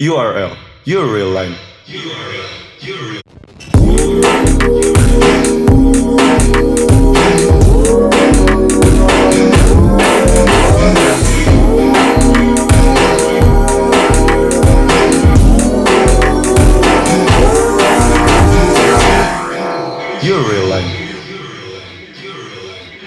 [0.00, 1.56] URL, your real line.
[20.22, 20.84] Your real line.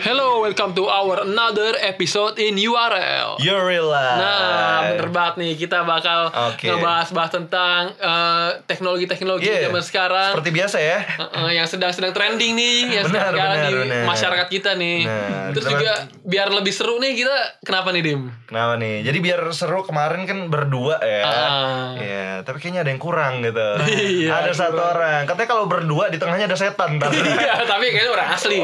[0.04, 3.38] Hello, welcome to our another episode in URL.
[3.40, 4.18] Your real life.
[4.18, 6.68] Nah, bener banget nih kita bakal Oke.
[6.68, 11.00] ngebahas-bahas tentang eh, teknologi-teknologi Iya, zaman sekarang Seperti biasa ya.
[11.02, 14.04] Eh, eh, yang sedang-sedang trending nih, yang Benar, sekarang benar, di benar.
[14.06, 14.98] masyarakat kita nih.
[15.52, 18.22] Terus kita- juga biar lebih seru nih kita kenapa nih Dim?
[18.46, 18.96] Kenapa nih?
[19.02, 21.24] Jadi biar seru kemarin kan berdua ya.
[21.24, 21.90] Ah.
[21.96, 23.68] Iya, tapi kayaknya ada yang kurang gitu.
[23.92, 25.24] Iya, ada satu orang.
[25.26, 26.98] Katanya kalau berdua di tengahnya ada setan.
[27.02, 28.60] Iya, tapi kayaknya orang asli.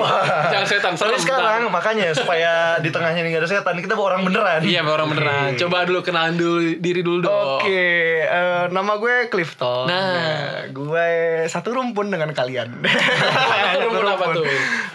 [0.48, 2.47] Jangan setan Tapi sekarang makanya supaya
[2.78, 4.60] di tengahnya ini gak ada setan, kita bawa orang beneran.
[4.62, 5.50] Iya, orang beneran.
[5.56, 7.62] Coba dulu kenalan dulu diri dulu dong.
[7.62, 7.88] Oke,
[8.22, 9.86] eh, nama gue Clifton.
[9.86, 9.96] Nah.
[9.98, 10.30] Ya,
[10.70, 11.08] gue
[11.46, 12.74] satu rumpun dengan kalian.
[13.68, 14.46] Satu rumpun apa tuh?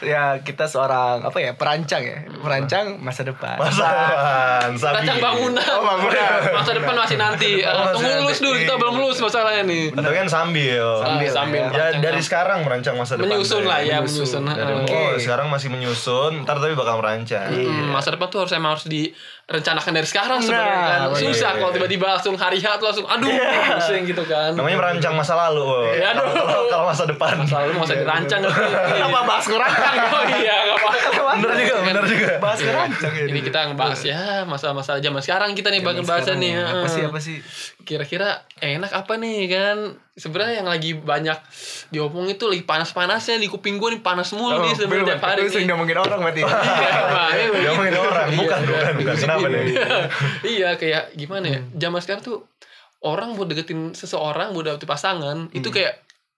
[0.03, 3.55] Ya, kita seorang apa ya perancang ya, perancang masa depan.
[3.57, 4.95] Masa depan, sabi.
[5.05, 5.67] Rancang bangunan.
[5.71, 6.39] Oh, bangunan.
[6.53, 7.53] Masa depan masih nanti.
[7.63, 9.85] Oh, tunggu lulus dulu, kita belum lulus masalahnya nih.
[9.93, 10.85] Tapi kan sambil.
[10.99, 11.63] Sambil, Sambil, sambil.
[11.71, 11.87] ya.
[11.95, 13.31] Ya dari sekarang merancang masa depan.
[13.31, 14.43] menyusun tuh lah ya, Menyusun.
[14.43, 14.59] menyusun.
[14.59, 14.75] Dari.
[14.91, 17.42] Oh, sekarang masih menyusun, ntar tapi bakal merancang.
[17.49, 18.87] Hmm, masa depan tuh harus emang harus
[19.45, 21.01] direncanakan dari sekarang Nah, sebenarnya kan.
[21.11, 21.21] bener.
[21.21, 24.51] Susah kalau tiba-tiba langsung hari H tuh langsung aduh pusing gitu kan.
[24.53, 25.93] Namanya merancang masa lalu.
[25.95, 26.25] Ya, aduh.
[26.27, 27.35] Kalau- Kalau masa depan.
[27.43, 29.95] Selalu mau saya dirancang Kenapa bahas ngerancang?
[30.13, 31.33] Oh iya, enggak apa-apa.
[31.35, 32.29] Bener juga, bener juga.
[32.39, 33.25] Bahas ngerancang ya.
[33.29, 36.53] Ini kita ngebahas ya masalah-masalah zaman sekarang kita nih bakal bahasa nih.
[36.57, 37.37] Apa sih apa sih?
[37.83, 39.79] Kira-kira enak apa nih kan?
[40.13, 41.39] Sebenarnya yang lagi banyak
[41.89, 45.41] diomong itu lagi panas-panasnya di kuping gue nih panas mulu nih sebenarnya tiap hari.
[45.41, 46.43] Lu sering ngomongin orang berarti.
[47.33, 48.69] Iya, ngomongin orang, Iya, bukan, iya.
[48.69, 49.15] bukan, bukan.
[49.35, 49.65] Kenapa nih?
[50.55, 52.39] iya kayak gimana ya zaman sekarang tuh
[53.01, 55.75] orang buat deketin seseorang buat dapetin pasangan itu Hmm.
[55.75, 55.95] kayak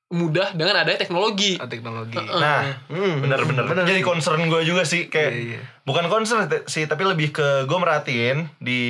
[0.07, 2.15] mudah dengan adanya teknologi Ah, Teknologi.
[2.15, 3.65] Nah, Hmm, bener-bener.
[3.65, 5.61] bener Jadi concern gue juga sih kayak Iya, iya.
[5.83, 8.81] bukan concern sih tapi lebih ke gue merhatiin di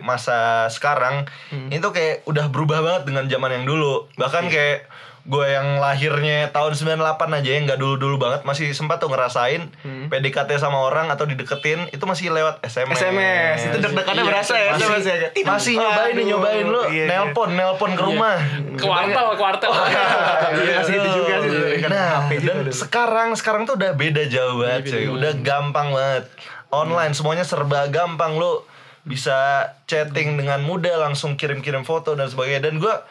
[0.00, 0.38] masa
[0.68, 1.68] sekarang Hmm.
[1.68, 4.08] ini tuh kayak udah berubah banget dengan zaman yang dulu.
[4.14, 4.88] Bahkan kayak
[5.20, 6.96] gue yang lahirnya tahun 98
[7.36, 10.08] aja yang nggak dulu-dulu banget masih sempat tuh ngerasain Hmm.
[10.08, 12.96] PDKT sama orang atau dideketin itu masih lewat SMS.
[12.96, 15.16] SMS itu deg-degannya Iya, berasa ya masih, SMS ya.
[15.44, 17.04] masih nyobain nih nyobain lu iya, iya.
[17.06, 18.36] nelpon nelpon ke rumah
[18.76, 19.72] kuartal kuartal
[20.60, 21.60] Iya, masih itu juga sih.
[21.78, 25.04] Kan Nah, dan sekarang sekarang tuh udah beda jauh banget, cuy.
[25.10, 26.24] Udah gampang banget.
[26.70, 28.62] Online semuanya serba gampang lu
[29.02, 32.62] bisa chatting dengan mudah langsung kirim-kirim foto dan sebagainya.
[32.62, 33.02] Dan gua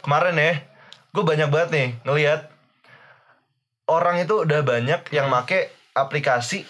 [0.00, 0.52] kemarin ya,
[1.14, 2.50] gue banyak banget nih ngelihat
[3.86, 6.66] orang itu udah banyak yang make aplikasi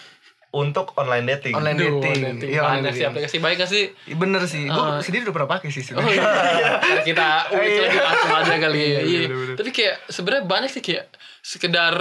[0.51, 1.51] untuk online dating.
[1.51, 2.19] Online Duh, dating.
[2.39, 2.49] dating.
[2.49, 3.09] Iya, online sih dating.
[3.11, 5.01] aplikasi baik gak sih Iya, Bener sih, gue Ah.
[5.01, 6.15] sendiri udah pernah pakai sih Oh sebenarnya.
[6.55, 6.69] iya,
[7.03, 7.81] kita ulik Iya.
[7.81, 8.85] lagi langsung aja kali ya.
[8.85, 9.27] Iya, Iya.
[9.55, 11.05] Tapi kayak sebenarnya banyak sih kayak
[11.41, 11.93] sekedar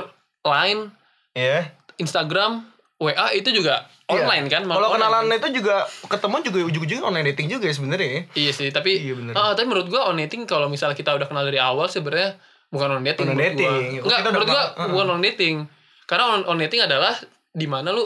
[0.44, 0.94] line,
[1.32, 1.74] Iya.
[1.96, 2.62] Instagram,
[2.96, 4.20] WA itu juga Iya.
[4.20, 4.62] online kan.
[4.62, 5.38] malah Kalau kenalan kan.
[5.40, 8.08] itu juga ketemu juga ujung-ujungnya online dating juga ya sebenarnya.
[8.08, 8.20] ya.
[8.36, 9.32] Iya sih, tapi Iya, bener.
[9.32, 12.36] ah, tapi menurut gua online dating kalau misalnya kita udah kenal dari awal sebenarnya
[12.68, 13.26] bukan online dating.
[13.26, 13.88] Online menurut dating.
[13.96, 14.04] Gua.
[14.04, 15.56] Enggak, menurut gua kenal- bukan online dating.
[16.04, 17.14] Karena on- online dating adalah
[17.50, 18.04] di mana lu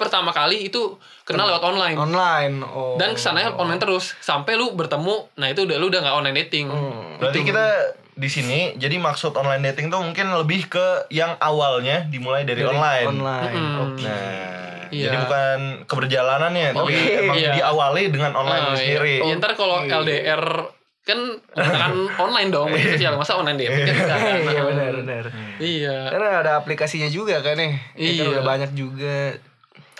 [0.00, 1.94] pertama kali itu kenal lewat online.
[1.94, 2.54] Online.
[2.64, 2.96] Oh.
[2.96, 5.28] Dan ke sananya online terus sampai lu bertemu.
[5.36, 6.72] Nah, itu udah lu udah nggak online dating.
[6.72, 7.20] Hmm.
[7.20, 7.66] Berarti kita
[8.10, 12.72] di sini jadi maksud online dating tuh mungkin lebih ke yang awalnya dimulai dari, Dari
[12.72, 13.06] online.
[13.06, 13.52] Online.
[13.52, 13.84] Mm-mm.
[13.86, 14.04] Oke.
[14.04, 14.58] Nah,
[14.90, 15.06] Iya.
[15.06, 17.14] jadi bukan keberjalanannya, tapi Oke.
[17.22, 17.52] emang Iya.
[17.54, 19.14] diawali dengan online itu sendiri.
[19.22, 19.30] Iya.
[19.30, 20.42] Ya, ntar kalau LDR
[21.00, 21.18] kan
[21.56, 24.18] kan online dong media sosial masa online dating kan?
[24.50, 25.24] Iya benar benar.
[25.62, 25.96] Iya.
[26.10, 27.72] Karena ada aplikasinya juga kan nih.
[27.94, 28.26] Ya kan Iya.
[28.34, 29.16] udah banyak juga.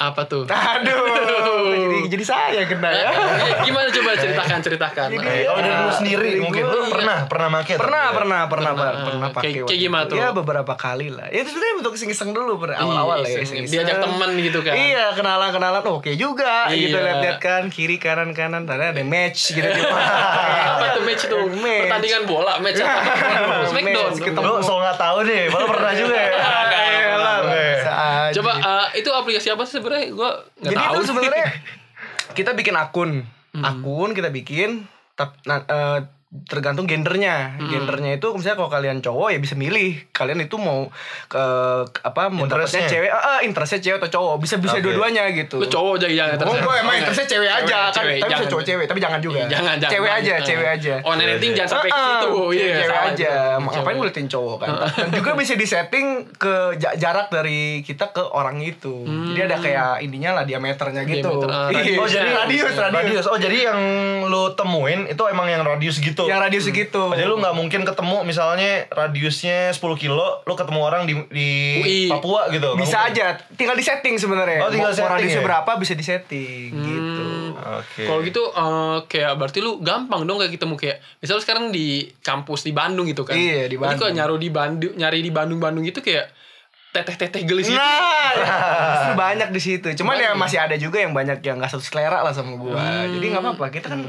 [0.01, 0.49] Apa tuh?
[0.49, 3.13] Aduh, jadi jadi saya kena ya.
[3.13, 5.07] Eh, Gimana coba ceritakan ceritakan.
[5.13, 6.89] Jadi- Eh, kalau dari lu sendiri mungkin lu iya.
[6.89, 8.73] pernah pernah make Pernah, pernah, pernah, Pernah.
[8.73, 9.51] pernah, pernah pakai.
[9.61, 10.17] Kayak- gimana tuh?
[10.17, 11.29] Ya beberapa kali lah.
[11.29, 13.61] Ya itu sebenarnya untuk iseng-iseng dulu ber awal-awal Iya, ya.
[13.63, 14.73] Diajak temen gitu kan.
[14.73, 15.83] Iya, kenalan-kenalan.
[15.87, 16.67] Oke juga.
[16.67, 16.81] Iya.
[16.81, 18.65] Gitu lihat-lihat kan kiri kanan kanan.
[18.65, 19.69] Tadi ada match gitu.
[20.73, 21.37] Apa tuh match itu?
[21.55, 21.83] Match.
[21.85, 22.81] Pertandingan bola, match?
[23.71, 24.09] Smackdown.
[24.09, 24.45] Match, ketemu.
[24.49, 26.33] Lu soal nggak tahu deh, malah pernah juga ya.
[27.11, 27.65] Elah, Oke.
[27.77, 28.33] bisa aja.
[28.33, 30.13] Coba eh, itu aplikasi apa sih sebenarnya?
[30.13, 30.31] Gua
[30.61, 30.93] nggak Jadi tahu.
[30.95, 31.47] itu sebenarnya
[32.39, 33.11] kita bikin akun,
[33.57, 34.87] akun kita bikin,
[35.19, 35.99] tap, nah, eh,
[36.31, 37.59] tergantung gendernya.
[37.61, 40.87] Gendernya itu misalnya kalau kalian cowok ya bisa milih kalian itu mau
[41.27, 41.43] ke
[42.01, 42.87] apa mau Interestnya?
[42.87, 44.85] dapetnya cewek, ah, interestnya cewek atau cowok bisa bisa Oke.
[44.85, 45.59] dua-duanya gitu.
[45.59, 48.31] Lu cowok aja jangan Oh, gue emang Oh, interestnya cewek aja kan, cewek, tapi bisa
[48.37, 48.47] jangan.
[48.49, 49.39] cowok cewek, tapi jangan juga.
[49.41, 49.93] Iya, Jangan, jangan.
[49.93, 50.47] Cewek aja, Jangan.
[50.47, 50.95] cewek aja.
[51.03, 52.29] Online dating jangan sampai ke ah, situ.
[52.31, 53.31] cewek, Iya, cewek aja.
[53.57, 53.95] Ngapain Cewek.
[53.97, 54.69] ngeliatin cowok kan?
[54.97, 59.03] Dan juga bisa disetting ke ja- jarak dari kita ke orang itu.
[59.03, 61.43] Jadi ada kayak ininya lah diameternya gitu.
[61.43, 61.99] Diameter, Iya.
[61.99, 63.27] Oh jadi radius, radius.
[63.27, 63.81] Oh jadi yang
[64.25, 66.31] lu temuin itu emang yang radius gitu segitu.
[66.31, 67.03] Yang radius segitu.
[67.11, 71.49] Jadi lu nggak mungkin ketemu misalnya radiusnya 10 kilo, lu ketemu orang di di
[71.81, 72.01] UI.
[72.09, 72.77] Papua gitu.
[72.77, 73.17] Bisa mungkin.
[73.17, 74.61] aja, tinggal di setting sebenarnya.
[74.61, 75.47] Oh, tinggal Mau- setting radiusnya ya?
[75.49, 77.25] berapa bisa di setting gitu.
[77.57, 78.03] Oke.
[78.05, 82.09] Kalau gitu eh, kayak berarti lu gampang dong kayak ketemu kayak misal lu sekarang di
[82.21, 83.35] kampus di Bandung gitu kan.
[83.35, 84.17] Iya, di Jadi kalau Bandung.
[84.17, 86.33] nyari di Bandung nyari di Bandung-Bandung gitu kayak
[86.91, 87.77] teteh-teteh gelis gitu.
[87.77, 88.35] Nah,
[88.91, 89.89] justru banyak di situ.
[89.95, 92.75] Cuman ya masih ada juga yang banyak yang nggak satu selera lah sama gua.
[92.77, 93.11] Hmm.
[93.11, 93.65] Jadi nggak apa-apa.
[93.71, 94.01] Kita kan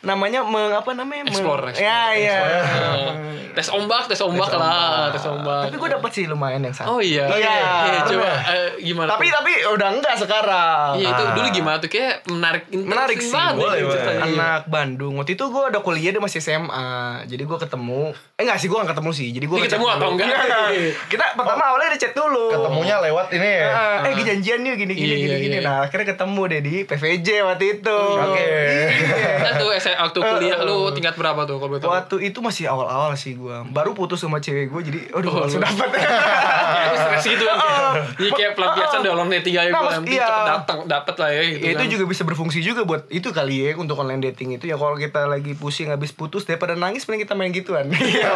[0.00, 1.24] namanya meng, apa namanya?
[1.26, 2.38] Explore, explore, Ya, iya.
[2.40, 3.08] Eh,
[3.50, 5.68] tes ombak, tes ombak lah, tes ombak.
[5.68, 6.88] Tapi gua dapet sih lumayan yang satu.
[6.90, 7.24] Oh iya.
[7.26, 7.56] Iya.
[7.86, 9.08] Iya, coba eh, gimana?
[9.10, 9.32] Tapi tuh?
[9.34, 10.88] tapi udah enggak sekarang.
[10.94, 11.32] Iya itu Ah.
[11.32, 13.28] dulu gimana tuh kayak menarik Menarik sih.
[13.30, 14.20] banget Boleh, gitu boleh.
[14.22, 16.88] anak Bandung waktu itu gue ada kuliah dia masih SMA
[17.24, 18.02] jadi gue ketemu
[18.34, 20.28] eh enggak sih gue gak ketemu sih jadi gue Ini ketemu atau enggak?
[21.12, 23.68] kita pertama awalnya ada chat dulu Ketemunya lewat ini ya.
[24.00, 25.62] Eh, eh janjian yuk gini gini Iya, gini iya, gini iya.
[25.62, 28.42] nah akhirnya ketemu deh di PVJ waktu itu Oke.
[28.42, 29.34] Iya.
[29.40, 31.88] Kan tuh SMA waktu kuliah lu tingkat berapa tuh kalau tahu?
[31.88, 35.62] waktu itu masih awal-awal sih gue baru putus sama cewek gue jadi aduh Oh, langsung
[35.62, 35.70] lu
[37.00, 37.92] stres gitu kan kayak.
[38.12, 40.26] Jadi kayak pelampiasan Ah, udah online dating aja Nah, gue mas- nanti iya.
[40.26, 41.88] cepet datang dapat lah ya gitu Ya, itu kan.
[41.88, 45.24] juga bisa berfungsi juga buat itu kali ya untuk online dating itu ya kalau kita
[45.24, 47.86] lagi pusing habis putus daripada nangis mending kita main gituan.
[47.90, 48.32] Iya.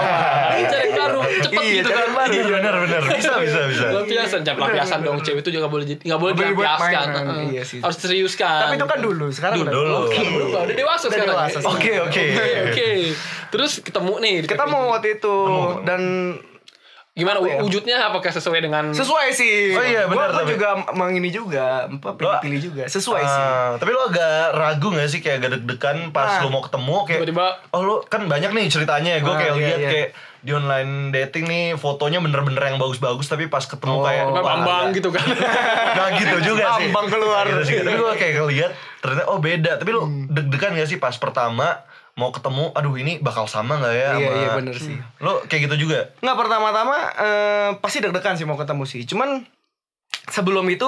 [0.71, 2.07] cari baru cepet Iya, gitu kan.
[2.27, 3.01] Iya benar benar.
[3.11, 3.85] Bisa bisa bisa.
[3.87, 5.19] Pelampiasan, jangan pelampiasan dong.
[5.21, 7.07] Cewek itu juga boleh jadi nggak boleh dilampiaskan.
[7.49, 7.79] iya sih.
[7.79, 8.67] Harus serius kan.
[8.67, 9.65] Tapi itu kan dulu, sekarang Dulu.
[9.65, 9.95] udah Dulu.
[10.07, 10.23] Oke.
[10.63, 11.37] Udah dewasa sekarang.
[11.47, 11.59] ya?
[11.63, 12.25] Oke oke.
[12.67, 12.89] Oke.
[13.49, 14.35] Terus ketemu nih.
[14.45, 15.37] Ketemu waktu itu
[15.83, 16.03] dan
[17.15, 17.63] Gimana Apa ya?
[17.63, 19.71] wujudnya apakah sesuai dengan sesuai sih.
[19.71, 22.83] Oh iya, benar, Gua, juga mengini juga, apa pilih-pilih juga.
[22.91, 23.39] Sesuai sih.
[23.41, 26.43] Ah, tapi lo agak ragu gak sih kayak agak deg-degan pas Nah.
[26.43, 29.61] lo mau ketemu kayak Tiba-tiba- oh lo kan banyak nih ceritanya gue Ah, kayak iya,
[29.63, 29.91] lihat iya.
[29.95, 30.09] kayak
[30.45, 34.05] di online dating nih fotonya bener-bener yang bagus-bagus tapi pas ketemu Oh.
[34.05, 35.25] kayak Bambang gitu kan.
[35.97, 37.45] Nah gitu juga sih Bambang keluar.
[37.49, 37.77] Gitu sih.
[37.81, 41.81] Tapi gue kayak ngeliat Ternyata oh beda Tapi lo deg-degan gak sih pas pertama
[42.15, 44.97] Mau ketemu Aduh ini bakal sama gak ya Iya, sama- iya, bener sih.
[45.19, 49.03] Lo kayak gitu juga Nggak pertama-tama eh, pasti deg-degan sih mau ketemu sih.
[49.03, 49.49] Cuman
[50.27, 50.87] sebelum itu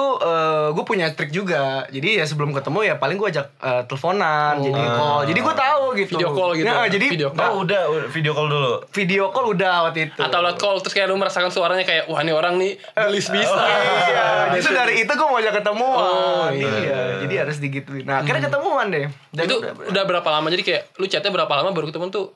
[0.69, 1.85] gue punya trik juga.
[1.87, 5.19] Jadi ya sebelum ketemu ya paling gue ajak eh, teleponan, jadi call.
[5.25, 5.66] Jadi gue tahu
[5.97, 6.15] gitu.
[6.15, 6.67] Video call gitu.
[6.69, 7.81] Nah, jadi Video nah, Oh udah
[8.13, 10.21] video call dulu video call udah waktu itu.
[10.21, 13.57] Atau lewat call terus kayak lu merasakan suaranya kayak wah ini orang nih gelis bisa.
[13.57, 16.01] Iya, justru dari itu gue mau ajak ketemuan.
[16.01, 16.71] Oh, iya.
[16.85, 16.99] iya.
[17.25, 18.05] Jadi harus digituin.
[18.05, 19.09] Nah, akhirnya ketemuan deh.
[19.33, 22.27] Dan itu udah, udah berapa lama jadi kayak lu chatnya berapa lama baru ketemu tuh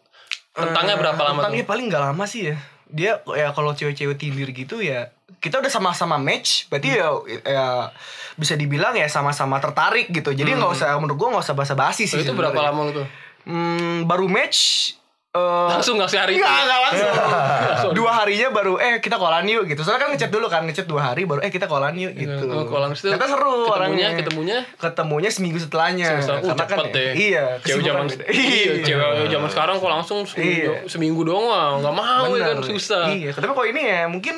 [0.51, 2.55] tentangnya berapa lama Tentangnya tuh paling nggak lama sih ya.
[2.91, 7.09] Dia ya kalau cewek-cewek Tinder gitu ya kita udah sama-sama match, berarti ya,
[7.41, 7.89] ya
[8.37, 10.37] bisa dibilang ya sama-sama tertarik gitu.
[10.37, 12.21] Jadi nggak usah menurut gua nggak usah basa-basi sih.
[12.21, 12.29] Hmm.
[12.29, 12.77] itu berapa sebenarnya.
[12.77, 13.07] lama lu tuh
[13.43, 14.91] Hmm, baru match
[15.31, 15.39] eh,
[15.71, 17.11] langsung nggak sehari itu Enggak, enggak langsung.
[17.63, 17.91] Langsung.
[17.95, 19.81] dua harinya baru eh kita kolan yuk gitu.
[19.81, 22.45] Soalnya kan ngechat dulu kan, ngechat dua hari baru eh kita kolan yuk gitu.
[22.45, 24.07] Oh, kalau langsung Ternyata seru ketemunya orangnya.
[24.13, 26.19] ketemunya ketemunya seminggu setelahnya.
[26.19, 27.13] Setelah, uh, Karena kan ya-.
[27.15, 30.85] Iya, cewek zaman iya cewek zaman sekarang kok langsung seminggu, Iya.
[30.85, 32.67] seminggu doang nggak mau ya kan Bener.
[32.67, 34.35] susah Iya, tapi kok ini ya mungkin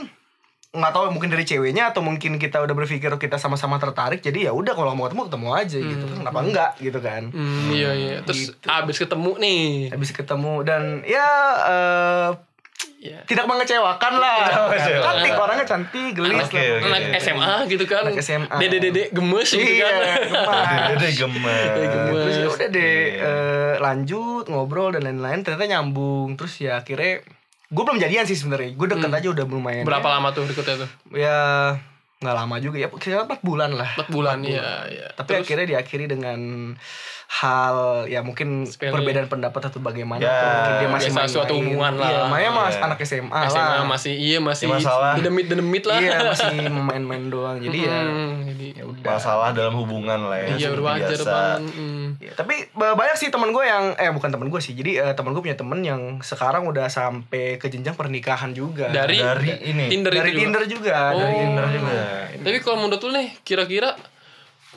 [0.73, 4.51] nggak tahu mungkin dari ceweknya atau mungkin kita udah berpikir kita sama-sama tertarik jadi ya
[4.51, 8.15] udah kalau mau ketemu ketemu aja gitu kan kenapa enggak gitu kan Hmm, iya iya
[8.19, 8.65] terus Gitu.
[8.65, 11.27] abis ketemu nih habis ketemu dan ya
[11.63, 12.29] eh,
[12.99, 13.19] Iya.
[13.25, 15.03] tidak mengecewakan lah mengecewakan.
[15.03, 18.55] cantik orangnya cantik gelis Oke, lah anak SMA gitu kan Anak SMA.
[18.57, 20.03] dede dede gemes gitu iya kan.
[20.89, 22.15] Dede gemes Dede gemes.
[22.17, 22.81] terus ya udah deh
[23.13, 23.21] Iya.
[23.21, 27.21] eh, lanjut ngobrol dan lain-lain ternyata nyambung terus ya akhirnya
[27.73, 28.71] gue belum jadian sih sebenarnya.
[28.71, 29.89] Gue deket aja udah lumayan Hmm.
[29.89, 30.89] berapa lama tuh berikutnya tuh?
[31.11, 31.39] Ya
[32.21, 32.87] nggak lama juga ya.
[32.87, 33.89] Kira empat bulan lah.
[33.97, 35.07] Empat bulan iya iya.
[35.11, 36.39] Tapi akhirnya diakhiri dengan
[37.33, 38.93] hal ya mungkin Sepele.
[38.93, 41.33] perbedaan pendapat atau bagaimana Ya, atau mungkin dia masih biasa main-main.
[41.33, 42.09] suatu hubungan lah.
[42.11, 42.83] iya, Maya mas Iya.
[42.83, 45.11] anak SMA, SMA lah masih iya masih Ya, masalah.
[45.17, 48.67] demit demit lah iya masih main-main doang jadi ya Hmm, jadi
[49.03, 51.61] Masalah dalam hubungan lah ya iya seperti wajar banget.
[52.19, 55.13] Ya, tapi ba- banyak sih teman gue yang eh bukan teman gue sih jadi eh,
[55.13, 59.89] teman gue punya temen yang sekarang udah sampai ke jenjang pernikahan juga dari Dari ini
[59.89, 60.39] Tinder dari itu juga.
[60.39, 61.19] Tinder juga Oh.
[61.19, 61.99] dari Tinder juga.
[62.35, 63.97] Tapi kalau menurut lu nih, kira-kira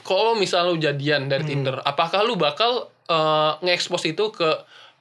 [0.07, 1.51] kalau misal lu jadian dari Hmm.
[1.51, 4.47] Tinder, apakah lu bakal eh, nge-expose itu ke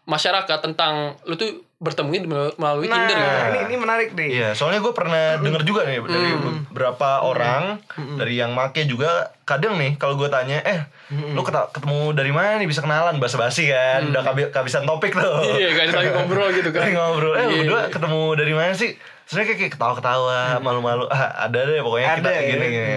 [0.04, 3.36] masyarakat tentang lu tuh bertemu mel- melalui nah Tinder gitu?
[3.52, 7.82] ini ini menarik deh Iya, soalnya gue pernah denger juga nih dari beberapa orang
[8.14, 9.10] dari yang make juga
[9.42, 10.86] kadang nih kalau gue tanya, eh
[11.28, 15.42] lu keta- ketemu dari mana nih bisa kenalan basa-basi kan, udah kehabi- kehabisan topik tuh.
[15.52, 16.86] Iya, kan lagi ngobrol gitu kan.
[16.96, 17.58] Ngobrol, eh Iya.
[17.60, 18.90] berdua ketemu dari mana sih?
[19.24, 22.42] Sebenarnya kayak, kayak ketawa-ketawa, malu-malu, ah, ada deh pokoknya kita Ada ya.
[22.48, 22.94] gini gini.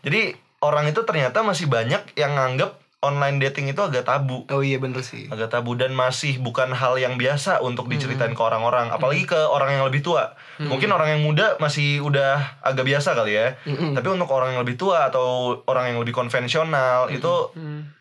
[0.00, 0.20] Jadi
[0.60, 5.00] orang itu ternyata masih banyak yang nganggep online dating itu agak tabu oh iya bener
[5.00, 9.40] sih agak tabu dan masih bukan hal yang biasa untuk diceritain ke orang-orang apalagi ke
[9.40, 13.56] orang yang lebih tua mungkin orang yang muda masih udah agak biasa kali ya
[13.96, 17.32] tapi untuk orang yang lebih tua atau orang yang lebih konvensional itu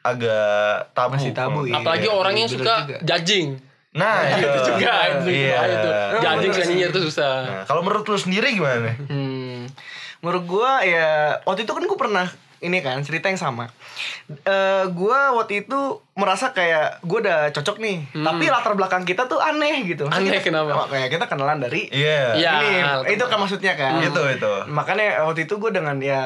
[0.03, 1.75] agak tabu Masih tabu, iya.
[1.75, 1.79] gue.
[1.79, 2.97] Apalagi orang yang bener suka juga.
[3.05, 3.49] judging.
[3.89, 5.59] Nah, itu, itu juga itu Iya.
[6.21, 6.69] saya sih.
[6.69, 8.95] nyinyir tuh susah Nah, kalau menurut lu sendiri gimana nih?
[9.07, 9.59] Hmm,
[10.21, 12.27] menurut gua ya waktu itu kan gue pernah
[12.59, 13.71] ini kan cerita yang sama.
[14.27, 15.79] Eh gua waktu itu
[16.13, 20.03] merasa kayak gue udah cocok nih, tapi latar belakang kita tuh aneh gitu.
[20.05, 20.19] Hmm.
[20.19, 20.71] Aneh, kita- kenapa?
[20.73, 22.35] oh, Kayak kita kenalan dari Iya.
[22.35, 22.51] Iya.
[22.59, 22.75] ini,
[23.09, 23.99] itu kan maksudnya kan.
[23.99, 24.51] Itu itu.
[24.67, 26.21] Makanya waktu itu gue dengan ya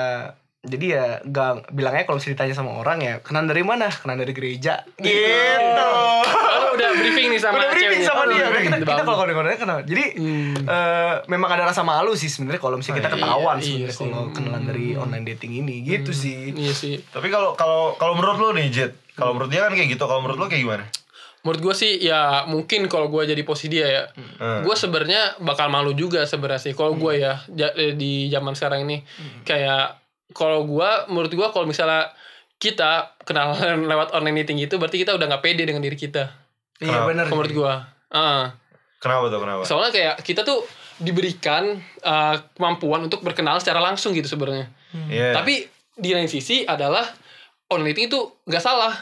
[0.64, 3.92] jadi ya gak bilangnya kalau ceritanya sama orang ya kenalan dari mana?
[3.92, 4.88] Kenalan dari gereja.
[4.96, 5.84] Gitu.
[5.84, 6.24] oh,
[6.72, 8.08] udah briefing nih sama Udah briefing ceweknya.
[8.08, 8.46] sama Oh, dia.
[8.48, 8.72] briefing.
[8.74, 9.80] Kita, kita kalau ngobrol kenal.
[9.84, 10.04] Jadi
[10.64, 14.00] eh, memang ada rasa malu sih sebenarnya kalau misalnya kita Iya, ketahuan iya sebenarnya sih.
[14.00, 16.56] kalau kenalan dari online dating ini gitu sih.
[16.56, 19.90] iya sih Tapi kalau kalau kalau menurut lu nih, Jet, kalau menurut dia kan kayak
[19.90, 20.86] gitu, kalau menurut lu kayak gimana?
[21.44, 24.04] menurut gue sih ya mungkin kalau gue jadi posisi dia ya
[24.40, 24.64] Hmm.
[24.64, 28.88] gue sebenarnya bakal malu juga sebenarnya sih kalau gue ya ja- eh, di zaman sekarang
[28.88, 29.04] ini
[29.44, 30.03] kayak
[30.34, 32.12] kalau gue menurut gue kalau misalnya
[32.56, 36.34] kita kenalan lewat online dating itu berarti kita udah nggak pede dengan diri kita
[36.78, 37.26] Iya benar.
[37.28, 37.74] menurut gue
[38.10, 38.54] Ah.
[38.98, 39.40] Kenapa tuh?
[39.40, 39.62] Kenapa?
[39.64, 40.62] soalnya kayak kita tuh
[40.98, 44.70] diberikan uh, kemampuan untuk berkenalan secara langsung gitu sebenarnya
[45.08, 45.34] Iya.
[45.34, 47.02] tapi di lain sisi adalah
[47.68, 48.94] online dating itu nggak salah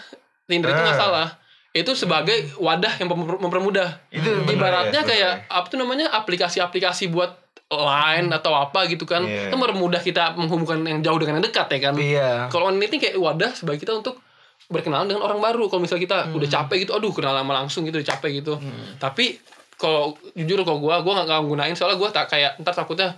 [0.44, 1.02] Tinder itu nggak Ah.
[1.02, 1.28] salah
[1.72, 7.08] itu sebagai wadah yang memper- mempermudah Itu bener ibaratnya ya, kayak apa tuh namanya aplikasi-aplikasi
[7.08, 7.32] buat
[7.72, 9.24] line atau apa gitu kan.
[9.24, 9.48] Iya.
[9.48, 11.94] itu mempermudah kita menghubungkan yang jauh dengan yang dekat ya kan?
[11.96, 12.30] Iya.
[12.52, 14.20] kalau online dating kayak wadah sebagai kita untuk
[14.68, 15.72] berkenalan dengan orang baru.
[15.72, 18.60] Kalau misalnya kita udah capek gitu aduh kenal lama langsung gitu udah capek gitu.
[19.00, 19.40] Tapi
[19.82, 23.18] kalau jujur kalau gue gue nggak gunain soalnya gue tak kayak ntar takutnya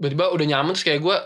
[0.00, 1.16] tiba-tiba udah nyaman terus kayak gue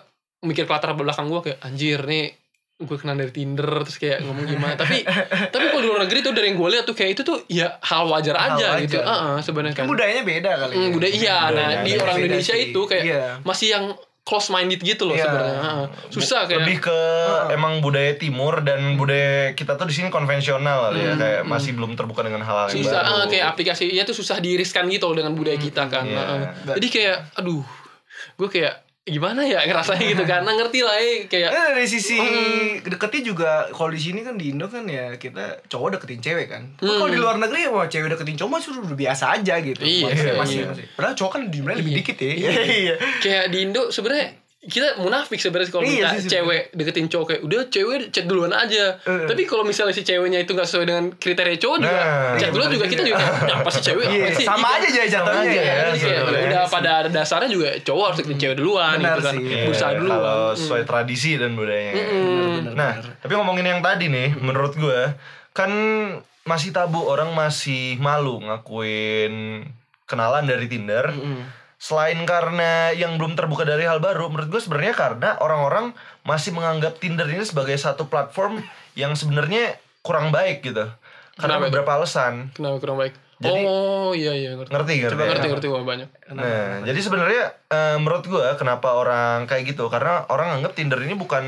[0.42, 2.34] mikir ke latar belakang gue kayak anjir nih
[2.80, 5.04] gue kenal dari Tinder terus kayak ngomong gimana tapi
[5.46, 7.76] tapi kalau di luar negeri tuh dari yang gue lihat tuh kayak itu tuh ya
[7.78, 8.80] hal wajar Hal aja wajar.
[8.82, 10.72] gitu Heeh, sebenarnya kan Budayanya beda kali.
[10.72, 10.90] Hmm, ya.
[10.90, 12.22] budaya iya nah Budayanya di orang sih.
[12.22, 13.10] Indonesia Beda itu kayak sih.
[13.10, 13.24] Iya.
[13.42, 13.84] masih yang
[14.22, 15.24] close minded gitu loh Iya.
[15.24, 15.86] sebenarnya Heeh.
[16.08, 16.98] susah kayak lebih ke
[17.50, 21.92] emang budaya timur dan budaya kita tuh di sini konvensional kali ya kayak masih belum
[21.92, 23.12] terbuka dengan hal-hal yang susah baru.
[23.14, 26.16] ah, kayak aplikasinya tuh susah diiriskan gitu loh dengan budaya kita kan Iya.
[26.16, 26.42] Heeh.
[26.74, 27.64] jadi kayak aduh
[28.36, 32.20] gue kayak gimana ya ngerasanya gitu nah, ngerti lah eh, kayak Eh, dari sisi
[32.84, 36.68] deketnya juga kalau di sini kan di Indo kan ya kita cowok deketin cewek kan.
[36.76, 39.80] Tapi Kalau di luar negeri wah cewek deketin cowok masih udah biasa aja gitu.
[39.80, 40.66] Iya, masih, iya, masih, iya.
[40.68, 40.84] masih.
[40.94, 42.00] Padahal cowok kan jumlahnya lebih Iya.
[42.04, 42.28] dikit ya.
[42.30, 42.50] Iya.
[42.80, 42.94] Iya.
[43.24, 46.32] kayak di Indo sebenarnya kita munafik sebenarnya kalau Iya minta sih, sebenarnya.
[46.36, 49.24] cewek deketin cowok kayak udah cewek chat duluan aja Eh.
[49.24, 52.48] tapi kalau misalnya si ceweknya itu nggak sesuai dengan kriteria cowok juga Nah, chat iya,
[52.50, 54.76] duluan juga kita juga kayak, "Ini apa sih cewek Iya, apa sih sama Iya.
[54.76, 55.64] aja jadi jatuhnya aja ya.
[55.64, 59.32] ya, kayak ya udah pada dasarnya juga cowok harus deketin cewek duluan Benar gitu kan
[59.32, 59.42] sih.
[59.42, 60.56] Iya, berusaha duluan kalau Hmm.
[60.56, 61.92] sesuai tradisi dan budayanya.
[61.96, 63.16] Bener, Nah, bener.
[63.18, 65.00] tapi ngomongin yang tadi nih, menurut gue
[65.50, 65.70] kan
[66.42, 69.64] masih tabu orang masih malu ngakuin
[70.04, 71.08] kenalan dari Tinder.
[71.80, 75.96] Selain karena yang belum terbuka dari hal baru, menurut gue sebenarnya karena orang-orang
[76.28, 78.60] masih menganggap Tinder ini sebagai satu platform
[78.92, 80.92] yang sebenarnya kurang baik gitu.
[81.40, 81.68] Karena Kenapa itu?
[81.72, 82.52] beberapa alasan.
[82.52, 85.14] kenapa kurang baik Jadi- oh iya iya ngerti Ngerti ngerti?
[85.16, 89.88] Coba ngerti ngerti wah banyak Nah, jadi sebenarnya eh, menurut gua kenapa orang kayak gitu?
[89.88, 91.40] Karena orang anggap Tinder ini bukan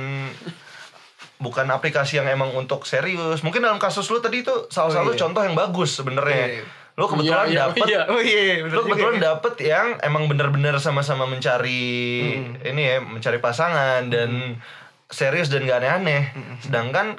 [1.42, 3.44] bukan aplikasi yang emang untuk serius.
[3.44, 5.20] Mungkin dalam kasus lu tadi itu salah satu iya.
[5.20, 6.46] contoh yang bagus sebenarnya.
[6.48, 6.81] Iya, iya.
[7.02, 8.00] Lu kebetulan Iya, iya, dapet iya.
[8.06, 8.86] Oh iya, bener lu juga.
[8.86, 11.82] kebetulan dapet yang emang bener-bener sama-sama mencari
[12.62, 14.54] ini ya, mencari pasangan dan
[15.10, 16.30] serius dan gak aneh-aneh.
[16.62, 17.18] Sedangkan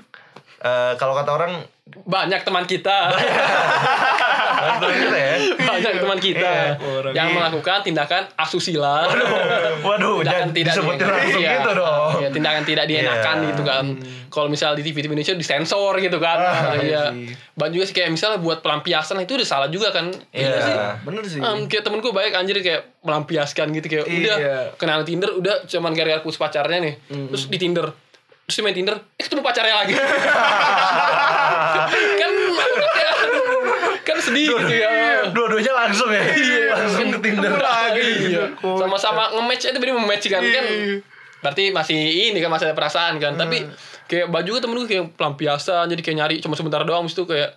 [0.57, 3.11] eh, kalau kata orang banyak teman kita
[4.74, 5.34] kita ya.
[5.60, 6.65] banyak teman kita Iya,
[7.12, 7.36] yang iya.
[7.36, 9.08] melakukan tindakan asusila
[9.79, 12.10] Waduh, jangan disebutin langsung iya, gitu dong.
[12.17, 13.46] iya, tindakan tidak dienakan Iya.
[13.50, 13.84] gitu kan
[14.27, 17.32] kalau misal di TV, TV Indonesia disensor gitu kan Ah, iya sih.
[17.53, 20.58] banyak juga sih kayak misalnya buat pelampiasan itu udah salah juga kan Iya.
[20.58, 21.38] sih Bener sih.
[21.38, 24.58] Um, kayak temenku baik anjir kayak melampiaskan gitu kayak udah Iya.
[24.75, 26.93] kenal Tinder udah cuman gara-gara putus pacarnya nih
[27.29, 27.86] terus di Tinder
[28.43, 29.93] terus dia main Tinder eh ketemu pacarnya lagi
[32.17, 32.32] kan
[34.24, 34.48] sedih.
[34.56, 34.92] Gitu ya
[35.36, 36.24] Dua-duanya langsung ya.
[36.80, 37.51] langsung ke Tinder.
[37.60, 38.01] Lagi.
[38.01, 38.39] Gitu.
[38.39, 38.46] iya.
[38.58, 40.42] sama-sama nge-match itu bener nge-match kan.
[40.42, 40.65] Kan
[41.44, 42.00] berarti masih
[42.32, 43.36] ini kan masih ada perasaan kan.
[43.36, 43.68] Tapi
[44.08, 47.06] kayak baju juga temen gue kayak pelampiasan jadi kayak nyari cuma sebentar doang.
[47.06, 47.56] Itu kayak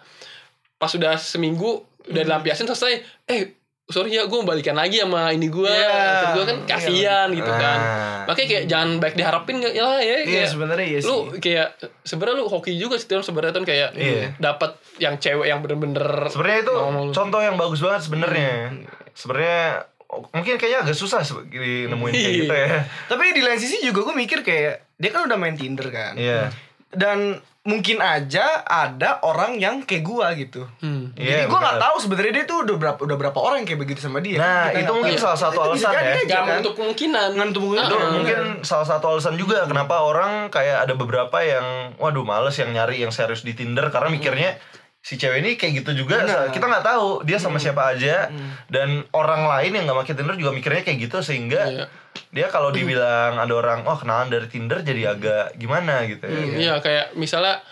[0.77, 3.03] pas udah seminggu udah dilampiasin selesai.
[3.31, 6.35] Eh sorry ya gue balikan lagi sama ini gue Iya.
[6.35, 8.23] gue kan kasihan gitu kan Ah.
[8.27, 11.69] makanya kayak jangan baik diharapin ya lah ya Iya, kayak sebenarnya iya lu kayak
[12.03, 14.35] sebenarnya lu hoki juga sih sebenarnya kan kayak Iya.
[14.37, 18.75] dapat yang cewek yang bener-bener Sebenarnya itu ngomong contoh yang bagus banget sebenarnya.
[19.13, 22.41] Sebenarnya oh, mungkin kayaknya agak susah nemuin kayak Iya.
[22.43, 22.69] gitu ya.
[23.11, 26.19] Tapi di lain sisi juga gue mikir kayak dia kan udah main Tinder kan.
[26.19, 26.51] Iya.
[26.97, 30.63] Dan mungkin aja ada orang yang kayak gua gitu.
[30.79, 31.11] Hmm.
[31.13, 31.85] Iya, Jadi gue nggak benar.
[31.85, 34.39] tahu sebenarnya dia tuh udah berapa udah berapa orang yang kayak begitu sama dia.
[34.39, 35.25] Nah, Kita itu nggak mungkin tahu.
[35.27, 35.99] salah satu alasan ya.
[35.99, 36.47] aja, Gak kan?
[36.49, 37.91] menutup kemungkinan Nggak menutup kemungkinan.
[37.91, 42.71] Itu mungkin salah satu alasan juga kenapa orang kayak ada beberapa yang waduh males yang
[42.71, 44.63] nyari yang serius di Tinder karena mikirnya
[45.07, 48.27] si cewek ini kayak gitu juga kita nggak tahu dia sama siapa aja
[48.67, 51.85] dan orang lain yang nggak pakai Tinder juga mikirnya kayak gitu sehingga Iya.
[52.35, 56.43] dia kalau dibilang ada orang oh kenalan dari Tinder jadi agak gimana gitu ya.
[56.59, 57.63] Iya kayak misalnya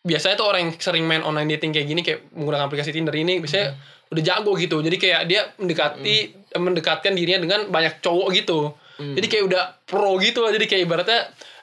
[0.00, 3.44] biasanya tuh orang yang sering main online dating kayak gini kayak menggunakan aplikasi Tinder ini
[3.44, 3.76] biasanya
[4.08, 4.80] udah jago gitu.
[4.80, 6.16] Jadi kayak dia mendekati
[6.48, 8.72] eh, mendekatkan dirinya dengan banyak cowok gitu.
[8.96, 10.52] Jadi kayak udah pro gitu lah.
[10.52, 11.20] Jadi kayak ibaratnya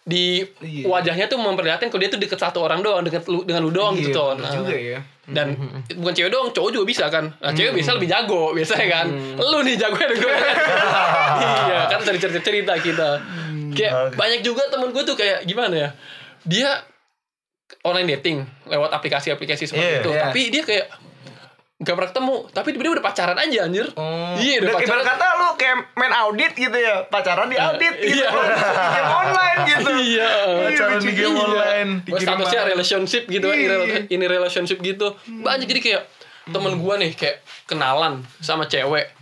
[0.07, 0.87] di Iya.
[0.87, 3.91] wajahnya tuh memperlihatkan kalau dia tuh deket satu orang doang, deket lu, dengan lu doang
[3.91, 4.27] Iya, gitu tuh.
[4.33, 4.99] bener juga ya.
[5.27, 5.47] Dan
[5.93, 7.27] bukan cewek doang, cowok juga bisa kan.
[7.27, 9.07] Nah, cewek bisa lebih jago biasanya kan.
[9.35, 10.15] Lu nih jago gue.
[11.67, 13.09] iya, kan dari cerita-cerita kita.
[13.75, 14.15] Kayak Oke.
[14.15, 15.89] banyak juga temen gue tuh kayak gimana ya?
[16.41, 16.69] Dia
[17.83, 19.99] online dating lewat aplikasi-aplikasi seperti Iya.
[19.99, 20.09] itu.
[20.09, 20.21] Iya.
[20.23, 20.85] Tapi dia kayak
[21.77, 23.85] gak pernah ketemu, tapi tiba-tiba udah pacaran aja anjir.
[24.35, 24.87] Iya, udah Dan pacaran.
[24.89, 28.27] ibarat kata lu kayak main audit gitu ya pacaran di audit gitu Iya.
[28.33, 30.29] Di game online gitu Iya.
[30.65, 31.43] Pacaran di game Iya.
[31.43, 31.89] online.
[32.03, 34.09] Gua statusnya relationship gitu kan, Iya.
[34.09, 35.13] ini- relationship gitu.
[35.27, 36.03] Banyak jadi kayak
[36.47, 39.13] temen gua nih kayak kenalan sama cewek.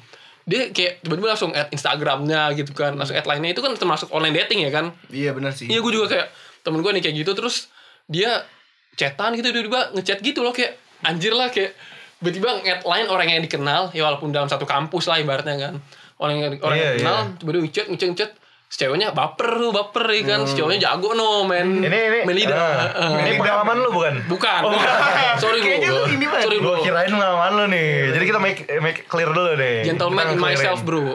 [0.46, 4.32] Dia kayak tiba-tiba langsung add Instagramnya gitu kan, langsung add lainnya itu kan termasuk online
[4.38, 4.96] dating ya kan.
[5.10, 6.28] Iya benar sih Iya gue juga kayak
[6.62, 7.68] temen gue nih kayak gitu terus
[8.06, 8.48] dia
[8.94, 11.76] chatan gitu tiba-tiba ngechat gitu loh kayak anjir lah kayak
[12.26, 12.50] tiba-tiba
[12.82, 15.74] line orang yang dikenal ya walaupun dalam satu kampus lah ibaratnya kan.
[16.18, 17.32] Orang yang orang Iya, yang dikenal iya.
[17.38, 18.32] tiba-tiba ngechat ngechat
[18.66, 20.40] si ceweknya baper tuh baper ya kan.
[20.44, 22.58] Si cowoknya jago no men Ini ini lidah.
[22.58, 23.14] Ah, Heeh.
[23.22, 24.14] ini pengalaman lu bukan?
[24.26, 24.62] bukan.
[24.66, 24.90] Oh, bukan.
[25.44, 27.92] Sorry bro Kayaknya lu ini, sorry bro Gua kirain pengalaman lu nih.
[28.10, 29.86] Jadi kita make make clear dulu nih.
[29.86, 31.14] gentleman in myself bro.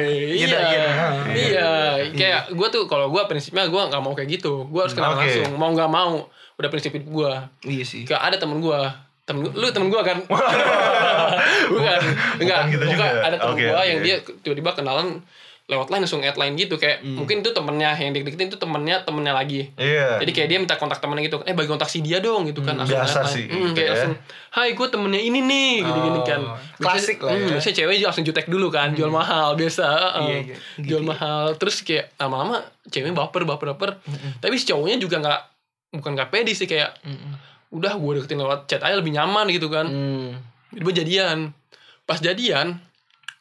[0.00, 0.60] Iya
[1.34, 1.68] iya
[2.10, 4.66] kayak gue tuh kalau gue prinsipnya gue nggak mau kayak gitu.
[4.66, 5.26] Gue harus kenal Oke.
[5.26, 5.50] langsung.
[5.54, 6.26] Mau nggak mau
[6.56, 7.32] udah prinsip gue
[7.64, 8.02] Iya sih.
[8.04, 8.80] Kayak ada temen gue
[9.30, 10.18] temen lu temen gue kan?
[11.70, 12.00] Bukan.
[12.36, 12.60] Enggak.
[12.68, 12.90] gitu bukan.
[12.90, 13.06] Juga.
[13.22, 13.86] ada temen Oke, gue oke.
[13.86, 15.22] yang dia tiba-tiba kenalan
[15.64, 16.74] lewat line langsung add line gitu.
[16.76, 19.70] Kayak mungkin itu temennya yang deket-deketin itu temennya temennya lagi.
[19.72, 20.18] Iya.
[20.18, 21.38] jadi kayak dia minta kontak temennya gitu.
[21.44, 22.74] Eh bagi kontak si dia dong gitu kan.
[22.74, 23.92] Langsung biasa sih, Hmm, gitu kayak ya.
[23.94, 24.14] langsung
[24.50, 26.40] hai gue temennya ini nih gini-gini kan.
[26.42, 27.38] Oh, klasik lah ya.
[27.38, 30.26] hmm, biasanya cewek langsung jutek dulu kan jual mahal biasa heeh.
[30.26, 30.56] Iya, iya.
[30.82, 31.54] jual mahal.
[31.54, 33.90] Terus kayak lama-lama ceweknya baper baper baper.
[34.42, 35.40] Tapi si cowoknya juga nggak
[35.92, 36.98] bukan nggak pede sih kayak
[37.70, 40.34] udah gue deketin lewat chat aja lebih nyaman gitu kan Hmm.
[40.70, 41.54] tiba jadian
[42.02, 42.78] pas jadian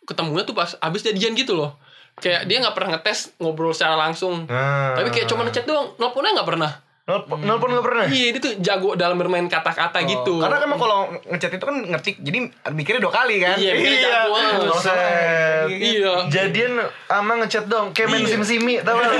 [0.03, 1.77] ketemunya tuh pas abis jadian gitu loh
[2.15, 4.93] kayak dia nggak pernah ngetes ngobrol secara langsung Nah.
[4.93, 8.05] tapi kayak cuma ngechat doang nelponnya nggak pernah nelpon nelpon nggak pernah.
[8.07, 11.63] iya dia tuh jago dalam bermain kata-kata gitu Oh, Karena kan emang kalau ngechat itu
[11.63, 12.37] kan ngetik Jadi
[12.69, 14.51] mikirnya dua kali kan Iya, mikirnya jago, ah.
[14.61, 15.65] Buset.
[15.71, 16.77] iya Jadian
[17.09, 18.29] ama ngechat dong, kayak main Iya.
[18.31, 19.09] sim simi, tau gak?